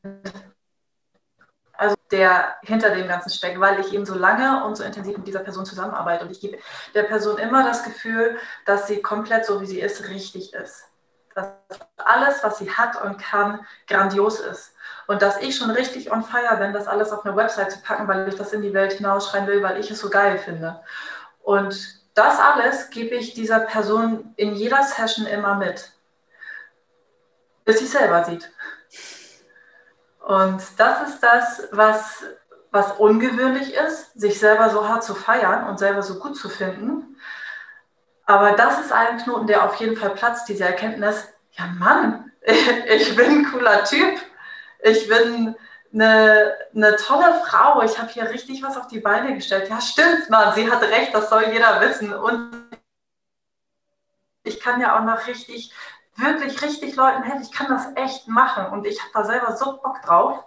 Also 1.79 1.95
der 2.11 2.57
hinter 2.63 2.89
dem 2.89 3.07
Ganzen 3.07 3.29
steckt, 3.29 3.57
weil 3.57 3.79
ich 3.79 3.93
eben 3.93 4.05
so 4.05 4.13
lange 4.13 4.65
und 4.65 4.75
so 4.75 4.83
intensiv 4.83 5.15
mit 5.15 5.25
dieser 5.25 5.39
Person 5.39 5.65
zusammenarbeite 5.65 6.25
und 6.25 6.31
ich 6.31 6.41
gebe 6.41 6.57
der 6.93 7.03
Person 7.03 7.37
immer 7.37 7.63
das 7.63 7.83
Gefühl, 7.83 8.37
dass 8.65 8.87
sie 8.87 9.01
komplett 9.01 9.45
so 9.45 9.61
wie 9.61 9.65
sie 9.65 9.79
ist, 9.79 10.09
richtig 10.09 10.53
ist. 10.53 10.83
Dass 11.35 11.47
alles, 11.95 12.43
was 12.43 12.57
sie 12.57 12.69
hat 12.69 13.01
und 13.01 13.17
kann, 13.17 13.65
grandios 13.87 14.41
ist 14.41 14.73
und 15.07 15.21
dass 15.21 15.41
ich 15.41 15.55
schon 15.55 15.71
richtig 15.71 16.11
on 16.11 16.21
fire 16.21 16.57
bin, 16.57 16.73
das 16.73 16.85
alles 16.85 17.13
auf 17.13 17.25
eine 17.25 17.37
Website 17.37 17.71
zu 17.71 17.81
packen, 17.81 18.09
weil 18.09 18.27
ich 18.27 18.35
das 18.35 18.51
in 18.51 18.61
die 18.61 18.73
Welt 18.73 18.91
hinausschreien 18.91 19.47
will, 19.47 19.63
weil 19.63 19.79
ich 19.79 19.89
es 19.89 19.99
so 19.99 20.09
geil 20.09 20.37
finde. 20.37 20.81
Und 21.43 22.01
das 22.13 22.39
alles 22.41 22.89
gebe 22.89 23.15
ich 23.15 23.35
dieser 23.35 23.61
Person 23.61 24.33
in 24.35 24.53
jeder 24.53 24.83
Session 24.83 25.25
immer 25.25 25.55
mit, 25.55 25.93
bis 27.63 27.79
sie 27.79 27.87
selber 27.87 28.25
sieht. 28.25 28.51
Und 30.29 30.61
das 30.77 31.09
ist 31.09 31.23
das, 31.23 31.67
was, 31.71 32.23
was 32.71 32.91
ungewöhnlich 32.93 33.73
ist, 33.73 34.13
sich 34.19 34.39
selber 34.39 34.69
so 34.69 34.87
hart 34.87 35.03
zu 35.03 35.15
feiern 35.15 35.67
und 35.67 35.79
selber 35.79 36.03
so 36.03 36.19
gut 36.19 36.37
zu 36.37 36.49
finden. 36.49 37.17
Aber 38.25 38.51
das 38.51 38.79
ist 38.79 38.91
ein 38.91 39.17
Knoten, 39.17 39.47
der 39.47 39.63
auf 39.65 39.75
jeden 39.75 39.97
Fall 39.97 40.11
platzt, 40.11 40.47
diese 40.47 40.65
Erkenntnis, 40.65 41.27
ja 41.53 41.65
Mann, 41.65 42.31
ich 42.41 43.15
bin 43.15 43.39
ein 43.39 43.51
cooler 43.51 43.83
Typ 43.83 44.19
ich 44.81 45.07
bin 45.07 45.55
eine, 45.93 46.55
eine 46.73 46.95
tolle 46.95 47.41
Frau, 47.45 47.81
ich 47.81 47.97
habe 47.97 48.09
hier 48.09 48.29
richtig 48.29 48.63
was 48.63 48.77
auf 48.77 48.87
die 48.87 48.99
Beine 48.99 49.35
gestellt. 49.35 49.69
Ja, 49.69 49.81
stimmt, 49.81 50.29
Mann, 50.29 50.53
sie 50.55 50.69
hat 50.69 50.81
recht, 50.83 51.13
das 51.13 51.29
soll 51.29 51.49
jeder 51.51 51.81
wissen. 51.81 52.13
Und 52.13 52.51
ich 54.43 54.59
kann 54.59 54.79
ja 54.79 54.97
auch 54.97 55.03
noch 55.03 55.27
richtig, 55.27 55.73
wirklich 56.19 56.61
richtig 56.61 56.95
Leuten 56.95 57.23
helfen. 57.23 57.41
Ich 57.41 57.51
kann 57.51 57.67
das 57.67 57.87
echt 57.95 58.27
machen 58.27 58.67
und 58.67 58.85
ich 58.85 58.99
habe 58.99 59.11
da 59.13 59.23
selber 59.23 59.55
so 59.55 59.77
Bock 59.77 60.01
drauf. 60.01 60.43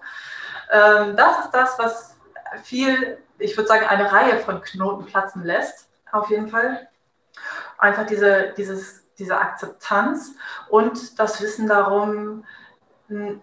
Ähm, 0.70 1.16
das 1.16 1.44
ist 1.44 1.50
das, 1.52 1.78
was 1.78 2.16
viel, 2.62 3.18
ich 3.38 3.56
würde 3.56 3.68
sagen, 3.68 3.86
eine 3.86 4.10
Reihe 4.12 4.38
von 4.38 4.62
Knoten 4.62 5.06
platzen 5.06 5.44
lässt, 5.44 5.88
auf 6.10 6.30
jeden 6.30 6.48
Fall. 6.48 6.88
Einfach 7.78 8.06
diese, 8.06 8.52
dieses, 8.56 9.02
diese 9.18 9.38
Akzeptanz 9.38 10.34
und 10.68 11.18
das 11.18 11.40
Wissen 11.40 11.66
darum, 11.66 12.44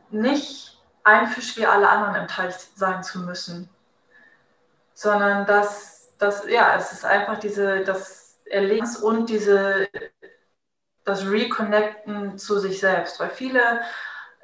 nicht 0.09 0.79
ein 1.03 1.27
Fisch 1.27 1.57
wie 1.57 1.65
alle 1.65 1.89
anderen 1.89 2.15
im 2.15 2.27
Teich 2.27 2.55
sein 2.75 3.03
zu 3.03 3.19
müssen, 3.19 3.69
sondern 4.93 5.45
dass, 5.45 6.15
dass 6.17 6.47
ja, 6.47 6.75
es 6.75 6.91
ist 6.91 7.05
einfach 7.05 7.39
diese, 7.39 7.83
das 7.83 8.39
Erlebens 8.45 8.97
und 8.97 9.29
diese, 9.29 9.87
das 11.03 11.29
Reconnecten 11.29 12.37
zu 12.37 12.59
sich 12.59 12.79
selbst, 12.79 13.19
weil 13.19 13.29
viele 13.29 13.81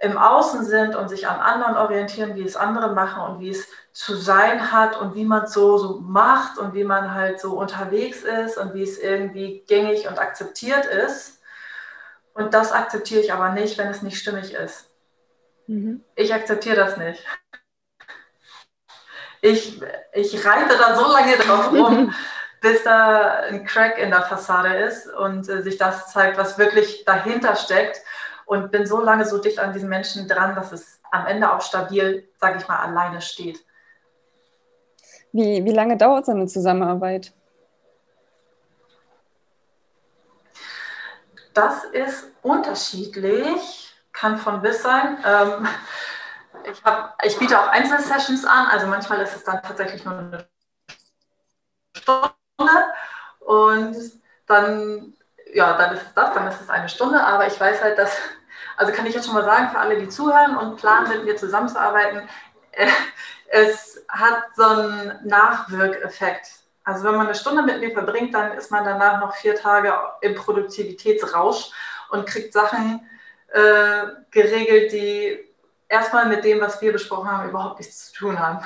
im 0.02 0.18
Außen 0.18 0.66
sind 0.66 0.96
und 0.96 1.10
sich 1.10 1.28
an 1.28 1.40
anderen 1.40 1.78
orientieren, 1.78 2.36
wie 2.36 2.44
es 2.44 2.56
andere 2.58 2.94
machen 2.94 3.24
und 3.24 3.40
wie 3.40 3.50
es 3.50 3.68
zu 3.94 4.16
sein 4.16 4.72
hat 4.72 5.00
und 5.00 5.16
wie 5.16 5.24
man 5.24 5.46
es 5.46 5.54
so, 5.54 5.78
so 5.78 6.00
macht 6.02 6.58
und 6.58 6.74
wie 6.74 6.84
man 6.84 7.14
halt 7.14 7.40
so 7.40 7.58
unterwegs 7.58 8.24
ist 8.24 8.58
und 8.58 8.74
wie 8.74 8.84
es 8.84 8.98
irgendwie 8.98 9.64
gängig 9.68 10.08
und 10.08 10.20
akzeptiert 10.20 10.86
ist. 10.86 11.40
Und 12.34 12.54
das 12.54 12.74
akzeptiere 12.74 13.22
ich 13.22 13.32
aber 13.32 13.50
nicht, 13.50 13.78
wenn 13.78 13.88
es 13.88 14.02
nicht 14.02 14.18
stimmig 14.18 14.54
ist. 14.54 14.90
Mhm. 15.68 16.04
Ich 16.16 16.34
akzeptiere 16.34 16.76
das 16.76 16.98
nicht. 16.98 17.24
Ich, 19.42 19.82
ich 20.14 20.46
reite 20.46 20.78
da 20.78 20.96
so 20.96 21.12
lange 21.12 21.38
drauf 21.38 21.72
rum, 21.72 22.14
bis 22.66 22.82
da 22.82 23.42
ein 23.42 23.64
Crack 23.64 24.00
in 24.00 24.10
der 24.10 24.24
Fassade 24.24 24.76
ist 24.76 25.08
und 25.08 25.48
äh, 25.48 25.62
sich 25.62 25.78
das 25.78 26.12
zeigt, 26.12 26.36
was 26.40 26.58
wirklich 26.58 27.06
dahinter 27.06 27.56
steckt. 27.56 28.02
Und 28.48 28.72
bin 28.72 28.88
so 28.88 29.02
lange 29.02 29.26
so 29.26 29.38
dicht 29.40 29.60
an 29.60 29.72
diesen 29.72 29.88
Menschen 29.88 30.28
dran, 30.28 30.56
dass 30.56 30.72
es 30.72 31.00
am 31.12 31.28
Ende 31.28 31.52
auch 31.52 31.62
stabil, 31.62 32.28
sage 32.40 32.58
ich 32.58 32.68
mal, 32.68 32.78
alleine 32.78 33.22
steht. 33.22 33.64
Wie, 35.32 35.64
wie 35.64 35.72
lange 35.72 35.96
dauert 35.96 36.26
so 36.26 36.32
eine 36.32 36.48
Zusammenarbeit? 36.48 37.34
Das 41.54 41.84
ist 41.86 42.32
unterschiedlich 42.42 43.94
kann 44.12 44.38
von 44.40 44.62
bis 44.62 44.82
sein. 44.82 45.18
Ähm, 45.24 45.68
ich, 46.72 46.84
hab, 46.84 47.24
ich 47.24 47.38
biete 47.38 47.60
auch 47.60 47.68
Einzelsessions 47.68 48.44
an, 48.46 48.68
also 48.68 48.88
manchmal 48.88 49.22
ist 49.22 49.36
es 49.36 49.44
dann 49.44 49.62
tatsächlich 49.62 50.04
nur 50.04 50.18
eine 50.18 50.48
Stunde 51.96 52.36
und 53.40 53.96
dann, 54.48 55.14
ja, 55.54 55.78
dann 55.78 55.96
ist 55.96 56.04
es 56.04 56.14
das, 56.14 56.34
dann 56.34 56.48
ist 56.48 56.62
es 56.62 56.70
eine 56.70 56.90
Stunde, 56.90 57.24
aber 57.24 57.48
ich 57.48 57.60
weiß 57.60 57.82
halt, 57.82 57.98
dass, 57.98 58.18
also 58.78 58.92
kann 58.92 59.06
ich 59.06 59.16
jetzt 59.16 59.26
schon 59.26 59.36
mal 59.36 59.46
sagen, 59.46 59.70
für 59.70 59.80
alle, 59.80 59.98
die 59.98 60.10
zuhören 60.10 60.58
und 60.58 60.78
planen, 60.78 61.10
mit 61.10 61.26
mir 61.26 61.36
zusammenzuarbeiten, 61.36 62.28
äh, 62.72 62.88
es 63.48 64.04
hat 64.10 64.44
so 64.56 64.64
einen 64.64 65.20
Nachwirkeffekt. 65.24 66.48
Also 66.84 67.04
wenn 67.04 67.16
man 67.16 67.28
eine 67.28 67.36
Stunde 67.36 67.64
mit 67.64 67.80
mir 67.80 67.92
verbringt, 67.92 68.34
dann 68.34 68.52
ist 68.54 68.72
man 68.72 68.86
danach 68.86 69.20
noch 69.20 69.36
vier 69.36 69.56
Tage 69.56 69.94
im 70.22 70.36
Produktivitätsrausch 70.36 71.72
und 72.10 72.28
kriegt 72.28 72.54
Sachen 72.54 73.08
äh, 73.52 74.08
geregelt, 74.30 74.92
die 74.92 75.40
erstmal 75.88 76.28
mit 76.28 76.44
dem, 76.44 76.62
was 76.62 76.82
wir 76.82 76.92
besprochen 76.92 77.32
haben, 77.32 77.50
überhaupt 77.50 77.80
nichts 77.80 78.12
zu 78.12 78.20
tun 78.20 78.40
haben. 78.40 78.60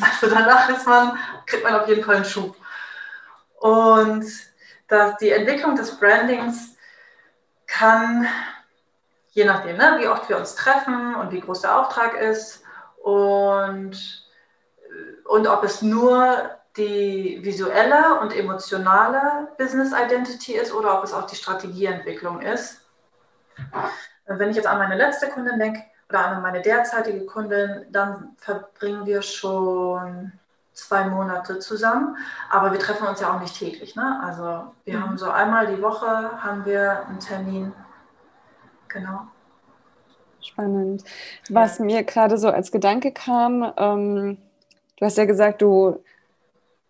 Also 0.00 0.34
danach 0.34 0.68
ist 0.68 0.86
man, 0.86 1.18
kriegt 1.46 1.64
man 1.64 1.74
auf 1.74 1.88
jeden 1.88 2.04
Fall 2.04 2.16
einen 2.16 2.24
Schub. 2.24 2.56
Und 3.62 4.26
dass 4.88 5.16
die 5.18 5.30
Entwicklung 5.30 5.76
des 5.76 5.96
Brandings 5.96 6.76
kann 7.68 8.26
je 9.30 9.44
nachdem, 9.44 9.76
ne, 9.76 9.96
wie 9.98 10.08
oft 10.08 10.28
wir 10.28 10.36
uns 10.36 10.56
treffen 10.56 11.14
und 11.14 11.30
wie 11.30 11.40
groß 11.40 11.62
der 11.62 11.78
Auftrag 11.78 12.20
ist 12.20 12.64
und, 13.02 14.26
und 15.24 15.46
ob 15.46 15.62
es 15.62 15.80
nur 15.80 16.50
die 16.76 17.38
visuelle 17.42 18.20
und 18.20 18.34
emotionale 18.34 19.48
Business 19.58 19.92
Identity 19.92 20.54
ist 20.54 20.74
oder 20.74 20.98
ob 20.98 21.04
es 21.04 21.12
auch 21.12 21.26
die 21.26 21.36
Strategieentwicklung 21.36 22.40
ist. 22.40 22.80
Wenn 24.26 24.50
ich 24.50 24.56
jetzt 24.56 24.66
an 24.66 24.78
meine 24.78 24.96
letzte 24.96 25.28
Kundin 25.28 25.58
denke 25.58 25.82
oder 26.08 26.26
an 26.26 26.42
meine 26.42 26.62
derzeitige 26.62 27.24
Kundin, 27.26 27.86
dann 27.90 28.36
verbringen 28.38 29.06
wir 29.06 29.22
schon 29.22 30.32
zwei 30.72 31.04
Monate 31.04 31.58
zusammen, 31.58 32.16
aber 32.50 32.72
wir 32.72 32.78
treffen 32.78 33.06
uns 33.06 33.20
ja 33.20 33.34
auch 33.34 33.40
nicht 33.40 33.58
täglich. 33.58 33.94
Ne? 33.94 34.20
Also 34.24 34.72
wir 34.84 34.98
mhm. 34.98 35.02
haben 35.02 35.18
so 35.18 35.30
einmal 35.30 35.74
die 35.74 35.82
Woche 35.82 36.06
haben 36.06 36.64
wir 36.64 37.06
einen 37.06 37.20
Termin. 37.20 37.72
Genau. 38.88 39.26
Spannend. 40.40 41.04
Was 41.50 41.78
ja. 41.78 41.84
mir 41.84 42.02
gerade 42.02 42.36
so 42.36 42.48
als 42.48 42.72
Gedanke 42.72 43.12
kam, 43.12 43.72
ähm, 43.76 44.38
du 44.98 45.06
hast 45.06 45.18
ja 45.18 45.24
gesagt, 45.24 45.62
du 45.62 46.02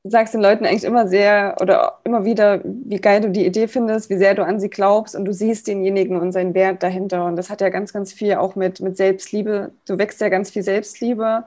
sagst 0.05 0.35
den 0.35 0.41
Leuten 0.41 0.67
eigentlich 0.67 0.85
immer 0.85 1.07
sehr 1.07 1.57
oder 1.61 2.01
immer 2.03 2.25
wieder, 2.25 2.61
wie 2.65 3.01
geil 3.01 3.21
du 3.21 3.31
die 3.31 3.47
Idee 3.47 3.69
findest, 3.69 4.11
wie 4.11 4.17
sehr 4.17 4.35
du 4.35 4.45
an 4.45 4.59
sie 4.59 4.71
glaubst 4.71 5.15
und 5.15 5.25
du 5.25 5.33
siehst 5.33 5.69
denjenigen 5.69 6.21
und 6.21 6.33
seinen 6.33 6.55
Wert 6.55 6.83
dahinter. 6.83 7.25
Und 7.25 7.37
das 7.37 7.51
hat 7.51 7.61
ja 7.61 7.69
ganz, 7.69 7.93
ganz 7.93 8.13
viel 8.13 8.35
auch 8.35 8.57
mit, 8.57 8.81
mit 8.81 8.97
Selbstliebe. 8.97 9.71
Du 9.87 9.99
wächst 9.99 10.21
ja 10.21 10.29
ganz 10.29 10.51
viel 10.51 10.65
Selbstliebe 10.65 11.45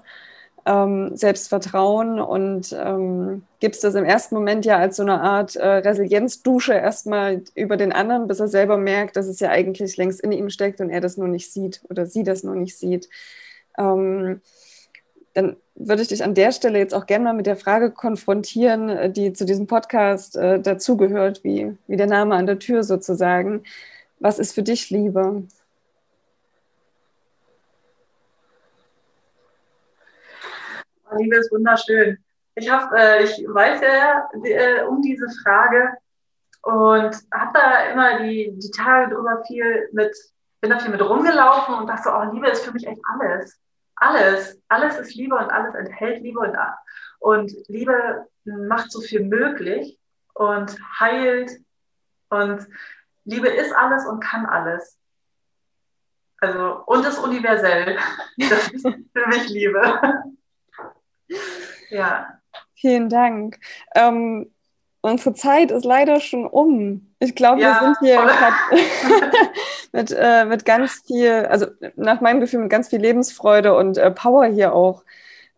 ähm, 0.66 1.16
Selbstvertrauen 1.16 2.20
und 2.20 2.76
ähm, 2.78 3.44
gibst 3.60 3.84
das 3.84 3.96
im 3.96 4.04
ersten 4.04 4.36
Moment 4.36 4.66
ja 4.66 4.78
als 4.78 4.98
so 4.98 5.04
eine 5.04 5.22
Art 5.22 5.56
äh, 5.56 5.68
Resilienzdusche 5.68 6.74
erstmal 6.74 7.44
über 7.54 7.78
den 7.78 7.94
anderen, 7.94 8.28
bis 8.28 8.40
er 8.40 8.48
selber 8.48 8.78
merkt, 8.78 9.16
dass 9.16 9.28
es 9.28 9.40
ja 9.40 9.50
eigentlich 9.50 9.98
längst 9.98 10.22
in 10.22 10.32
ihm 10.32 10.50
steckt 10.50 10.82
und 10.82 10.90
er 10.90 11.02
das 11.02 11.18
nur 11.18 11.28
nicht 11.28 11.52
sieht 11.52 11.82
oder 11.90 12.06
sie 12.08 12.24
das 12.24 12.44
nur 12.44 12.56
nicht 12.56 12.78
sieht. 12.78 13.10
Ähm, 13.78 14.42
dann 15.34 15.58
würde 15.76 16.02
ich 16.02 16.08
dich 16.08 16.24
an 16.24 16.34
der 16.34 16.52
Stelle 16.52 16.80
jetzt 16.80 16.96
auch 16.96 17.06
gerne 17.06 17.26
mal 17.26 17.34
mit 17.34 17.46
der 17.46 17.58
Frage 17.58 17.92
konfrontieren, 17.92 18.90
äh, 18.90 19.12
die 19.12 19.34
zu 19.34 19.46
diesem 19.46 19.68
Podcast 19.68 20.36
äh, 20.36 20.60
dazugehört, 20.60 21.44
wie, 21.44 21.78
wie 21.88 21.98
der 21.98 22.08
Name 22.08 22.36
an 22.36 22.48
der 22.48 22.58
Tür 22.60 22.84
sozusagen. 22.84 23.64
Was 24.20 24.40
ist 24.40 24.54
für 24.54 24.64
dich 24.64 24.90
Liebe? 24.90 25.44
Liebe 31.18 31.38
ist 31.38 31.52
wunderschön. 31.52 32.18
Ich, 32.56 32.70
hab, 32.70 32.92
äh, 32.94 33.24
ich 33.24 33.46
weiß 33.48 33.82
ja 33.82 34.30
äh, 34.44 34.84
um 34.84 35.02
diese 35.02 35.28
Frage 35.44 35.94
und 36.62 37.16
habe 37.34 37.52
da 37.54 37.86
immer 37.92 38.20
die, 38.20 38.54
die 38.58 38.72
Tage 38.72 39.14
drüber 39.14 39.44
viel 39.46 39.90
mit, 39.92 40.16
bin 40.62 40.72
da 40.72 40.80
viel 40.80 40.92
mit 40.92 41.02
rumgelaufen 41.02 41.76
und 41.76 41.88
dachte, 41.88 42.10
oh, 42.12 42.34
Liebe 42.34 42.50
ist 42.50 42.66
für 42.66 42.72
mich 42.72 42.88
echt 42.88 43.02
alles. 43.14 43.60
Alles. 43.98 44.62
Alles 44.68 44.98
ist 44.98 45.16
Liebe 45.16 45.36
und 45.36 45.50
alles 45.52 45.76
enthält 45.76 46.22
Liebe 46.22 46.40
und, 46.40 46.58
und 47.20 47.52
Liebe 47.68 48.28
macht 48.46 48.92
so 48.92 49.02
viel 49.02 49.24
möglich 49.24 50.00
und 50.34 50.76
heilt 51.00 51.52
und 52.30 52.68
Liebe 53.26 53.48
ist 53.48 53.76
alles 53.76 54.06
und 54.06 54.20
kann 54.22 54.46
alles. 54.46 54.98
Also, 56.40 56.84
und 56.86 57.06
ist 57.06 57.20
universell. 57.20 57.98
Das 58.38 58.70
ist 58.72 58.84
für 58.84 59.28
mich 59.28 59.50
Liebe. 59.50 60.24
Ja. 61.90 62.28
Vielen 62.76 63.10
Dank. 63.10 63.60
Ähm, 63.96 64.52
unsere 65.02 65.34
Zeit 65.34 65.72
ist 65.72 65.86
leider 65.86 66.20
schon 66.20 66.46
um. 66.46 67.14
Ich 67.20 67.36
glaube, 67.36 67.62
ja, 67.62 67.80
wir 67.80 67.86
sind 67.86 67.98
hier 68.02 68.20
mit, 69.92 70.16
äh, 70.18 70.46
mit 70.46 70.66
ganz 70.66 71.04
viel, 71.06 71.32
also 71.50 71.68
nach 71.96 72.22
meinem 72.22 72.40
Gefühl 72.40 72.62
mit 72.62 72.70
ganz 72.70 72.90
viel 72.90 73.00
Lebensfreude 73.00 73.76
und 73.76 73.98
äh, 73.98 74.12
Power 74.12 74.46
hier 74.46 74.74
auch 74.74 75.04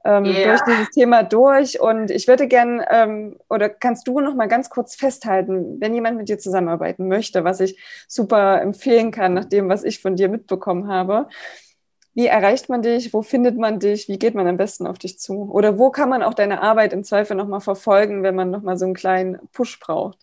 ähm, 0.08 0.26
yeah. 0.26 0.50
durch 0.50 0.62
dieses 0.62 0.90
Thema 0.92 1.24
durch. 1.24 1.80
Und 1.80 2.12
ich 2.12 2.28
würde 2.28 2.48
gerne, 2.48 2.86
ähm, 2.90 3.36
oder 3.50 3.70
kannst 3.70 4.08
du 4.08 4.20
noch 4.20 4.36
mal 4.36 4.48
ganz 4.48 4.70
kurz 4.70 4.96
festhalten, 4.96 5.80
wenn 5.80 5.94
jemand 5.94 6.18
mit 6.18 6.30
dir 6.30 6.40
zusammenarbeiten 6.40 7.08
möchte, 7.08 7.44
was 7.44 7.60
ich 7.60 7.78
super 8.08 8.62
empfehlen 8.62 9.12
kann, 9.12 9.34
nach 9.34 9.46
dem, 9.46 9.70
was 9.70 9.84
ich 9.84 10.02
von 10.02 10.16
dir 10.16 10.30
mitbekommen 10.30 10.88
habe. 10.88 11.28
Wie 12.18 12.26
erreicht 12.26 12.68
man 12.68 12.82
dich? 12.82 13.14
Wo 13.14 13.22
findet 13.22 13.60
man 13.60 13.80
dich? 13.80 14.08
Wie 14.08 14.18
geht 14.18 14.34
man 14.34 14.48
am 14.48 14.58
besten 14.58 14.88
auf 14.88 14.98
dich 14.98 15.20
zu? 15.20 15.52
Oder 15.52 15.78
wo 15.78 15.92
kann 15.92 16.10
man 16.10 16.24
auch 16.24 16.34
deine 16.34 16.64
Arbeit 16.64 16.92
im 16.92 17.04
Zweifel 17.04 17.38
nochmal 17.38 17.62
verfolgen, 17.62 18.24
wenn 18.24 18.34
man 18.34 18.50
nochmal 18.50 18.76
so 18.76 18.86
einen 18.86 18.96
kleinen 18.96 19.38
Push 19.54 19.80
braucht? 19.80 20.18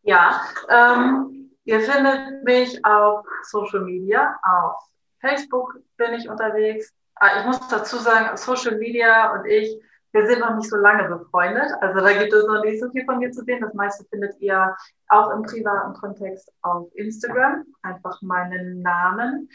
Ja, 0.00 0.40
ähm, 0.70 1.50
ihr 1.64 1.80
findet 1.80 2.44
mich 2.44 2.82
auf 2.82 3.26
Social 3.42 3.80
Media, 3.80 4.40
auf 4.42 4.88
Facebook 5.20 5.80
bin 5.98 6.14
ich 6.14 6.30
unterwegs. 6.30 6.94
Ah, 7.16 7.38
ich 7.40 7.44
muss 7.44 7.60
dazu 7.68 7.98
sagen, 7.98 8.38
Social 8.38 8.78
Media 8.78 9.34
und 9.34 9.44
ich, 9.44 9.78
wir 10.12 10.26
sind 10.26 10.38
noch 10.38 10.56
nicht 10.56 10.70
so 10.70 10.76
lange 10.76 11.14
befreundet. 11.14 11.70
Also 11.82 12.00
da 12.00 12.14
gibt 12.14 12.32
es 12.32 12.46
noch 12.46 12.64
nicht 12.64 12.80
so 12.80 12.88
viel 12.88 13.04
von 13.04 13.18
mir 13.18 13.32
zu 13.32 13.44
sehen. 13.44 13.60
Das 13.60 13.74
meiste 13.74 14.06
findet 14.06 14.40
ihr 14.40 14.74
auch 15.08 15.30
im 15.32 15.42
privaten 15.42 15.92
Kontext 15.92 16.50
auf 16.62 16.88
Instagram. 16.94 17.66
Einfach 17.82 18.22
meinen 18.22 18.80
Namen 18.80 19.50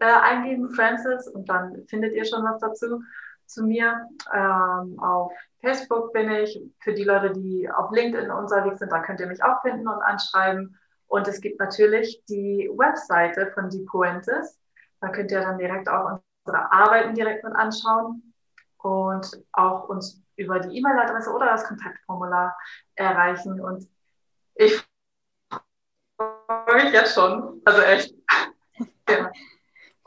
äh, 0.00 0.04
eingeben, 0.04 0.70
Francis, 0.70 1.28
und 1.28 1.48
dann 1.48 1.86
findet 1.86 2.14
ihr 2.14 2.24
schon 2.24 2.42
was 2.42 2.60
dazu 2.60 3.02
zu 3.46 3.64
mir. 3.64 4.08
Ähm, 4.32 4.98
auf 4.98 5.32
Facebook 5.60 6.12
bin 6.12 6.30
ich. 6.30 6.60
Für 6.80 6.94
die 6.94 7.04
Leute, 7.04 7.32
die 7.32 7.70
auf 7.70 7.90
LinkedIn 7.92 8.30
unterwegs 8.30 8.78
sind, 8.78 8.92
da 8.92 9.00
könnt 9.00 9.20
ihr 9.20 9.26
mich 9.26 9.42
auch 9.42 9.60
finden 9.62 9.86
und 9.88 10.02
anschreiben. 10.02 10.78
Und 11.06 11.28
es 11.28 11.40
gibt 11.40 11.58
natürlich 11.58 12.22
die 12.28 12.70
Webseite 12.72 13.50
von 13.52 13.68
Die 13.68 13.84
Puentes. 13.84 14.58
Da 15.00 15.08
könnt 15.08 15.30
ihr 15.32 15.40
dann 15.40 15.58
direkt 15.58 15.88
auch 15.88 16.20
unsere 16.46 16.72
Arbeiten 16.72 17.14
direkt 17.14 17.44
mit 17.44 17.54
anschauen 17.54 18.34
und 18.78 19.42
auch 19.52 19.88
uns 19.88 20.22
über 20.36 20.60
die 20.60 20.78
E-Mail-Adresse 20.78 21.30
oder 21.30 21.46
das 21.46 21.64
Kontaktformular 21.64 22.56
erreichen. 22.94 23.60
Und 23.60 23.88
ich 24.54 24.82
freue 26.16 26.84
mich 26.84 26.92
jetzt 26.92 27.14
schon. 27.14 27.60
Also 27.64 27.82
echt. 27.82 28.14
ja. 29.08 29.30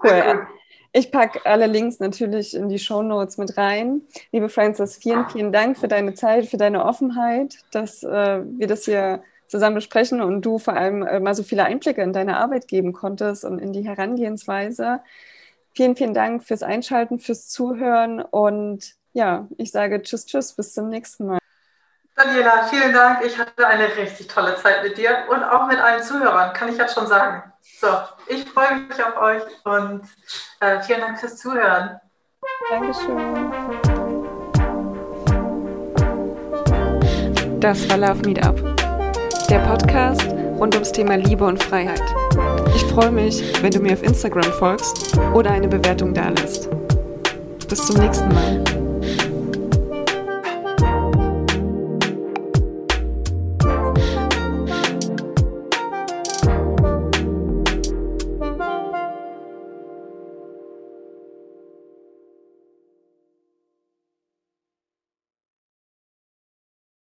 Cool. 0.01 0.47
Ich 0.95 1.11
packe 1.11 1.43
alle 1.45 1.65
Links 1.65 1.99
natürlich 1.99 2.53
in 2.53 2.69
die 2.69 2.77
Show 2.77 3.01
Notes 3.01 3.37
mit 3.37 3.57
rein. 3.57 4.03
Liebe 4.31 4.47
Francis, 4.47 4.97
vielen, 4.97 5.27
vielen 5.27 5.51
Dank 5.51 5.77
für 5.77 5.87
deine 5.87 6.13
Zeit, 6.13 6.45
für 6.45 6.57
deine 6.57 6.85
Offenheit, 6.85 7.57
dass 7.71 8.03
äh, 8.03 8.43
wir 8.45 8.67
das 8.67 8.85
hier 8.85 9.23
zusammen 9.47 9.75
besprechen 9.75 10.21
und 10.21 10.43
du 10.43 10.59
vor 10.59 10.75
allem 10.75 11.01
äh, 11.01 11.19
mal 11.19 11.33
so 11.33 11.41
viele 11.41 11.63
Einblicke 11.63 12.03
in 12.03 12.13
deine 12.13 12.37
Arbeit 12.37 12.67
geben 12.67 12.93
konntest 12.93 13.43
und 13.43 13.57
in 13.57 13.73
die 13.73 13.87
Herangehensweise. 13.87 15.01
Vielen, 15.73 15.95
vielen 15.95 16.13
Dank 16.13 16.43
fürs 16.43 16.61
Einschalten, 16.61 17.17
fürs 17.17 17.49
Zuhören 17.49 18.21
und 18.21 18.93
ja, 19.13 19.47
ich 19.57 19.71
sage 19.71 20.01
Tschüss, 20.03 20.27
Tschüss, 20.27 20.53
bis 20.53 20.73
zum 20.73 20.89
nächsten 20.89 21.25
Mal. 21.25 21.42
Daniela, 22.15 22.67
vielen 22.69 22.93
Dank. 22.93 23.25
Ich 23.25 23.37
hatte 23.37 23.67
eine 23.67 23.95
richtig 23.97 24.27
tolle 24.27 24.55
Zeit 24.55 24.83
mit 24.83 24.97
dir 24.97 25.23
und 25.29 25.43
auch 25.43 25.67
mit 25.67 25.79
allen 25.79 26.03
Zuhörern, 26.03 26.53
kann 26.53 26.69
ich 26.69 26.77
jetzt 26.77 26.93
schon 26.93 27.07
sagen. 27.07 27.51
So, 27.79 27.87
ich 28.27 28.45
freue 28.45 28.75
mich 28.81 29.03
auf 29.03 29.17
euch 29.17 29.41
und 29.63 30.03
äh, 30.59 30.79
vielen 30.81 31.01
Dank 31.01 31.19
fürs 31.19 31.37
Zuhören. 31.37 31.99
Dankeschön. 32.69 33.51
Das 37.59 37.89
war 37.89 37.97
Love 37.97 38.21
Meetup, 38.25 38.57
der 39.49 39.59
Podcast 39.59 40.29
rund 40.59 40.75
ums 40.75 40.91
Thema 40.91 41.15
Liebe 41.15 41.45
und 41.45 41.63
Freiheit. 41.63 42.01
Ich 42.75 42.83
freue 42.85 43.11
mich, 43.11 43.41
wenn 43.63 43.71
du 43.71 43.79
mir 43.79 43.93
auf 43.93 44.03
Instagram 44.03 44.51
folgst 44.53 45.17
oder 45.33 45.51
eine 45.51 45.67
Bewertung 45.67 46.13
da 46.13 46.29
lässt. 46.29 46.69
Bis 47.67 47.87
zum 47.87 47.99
nächsten 47.99 48.27
Mal. 48.29 48.72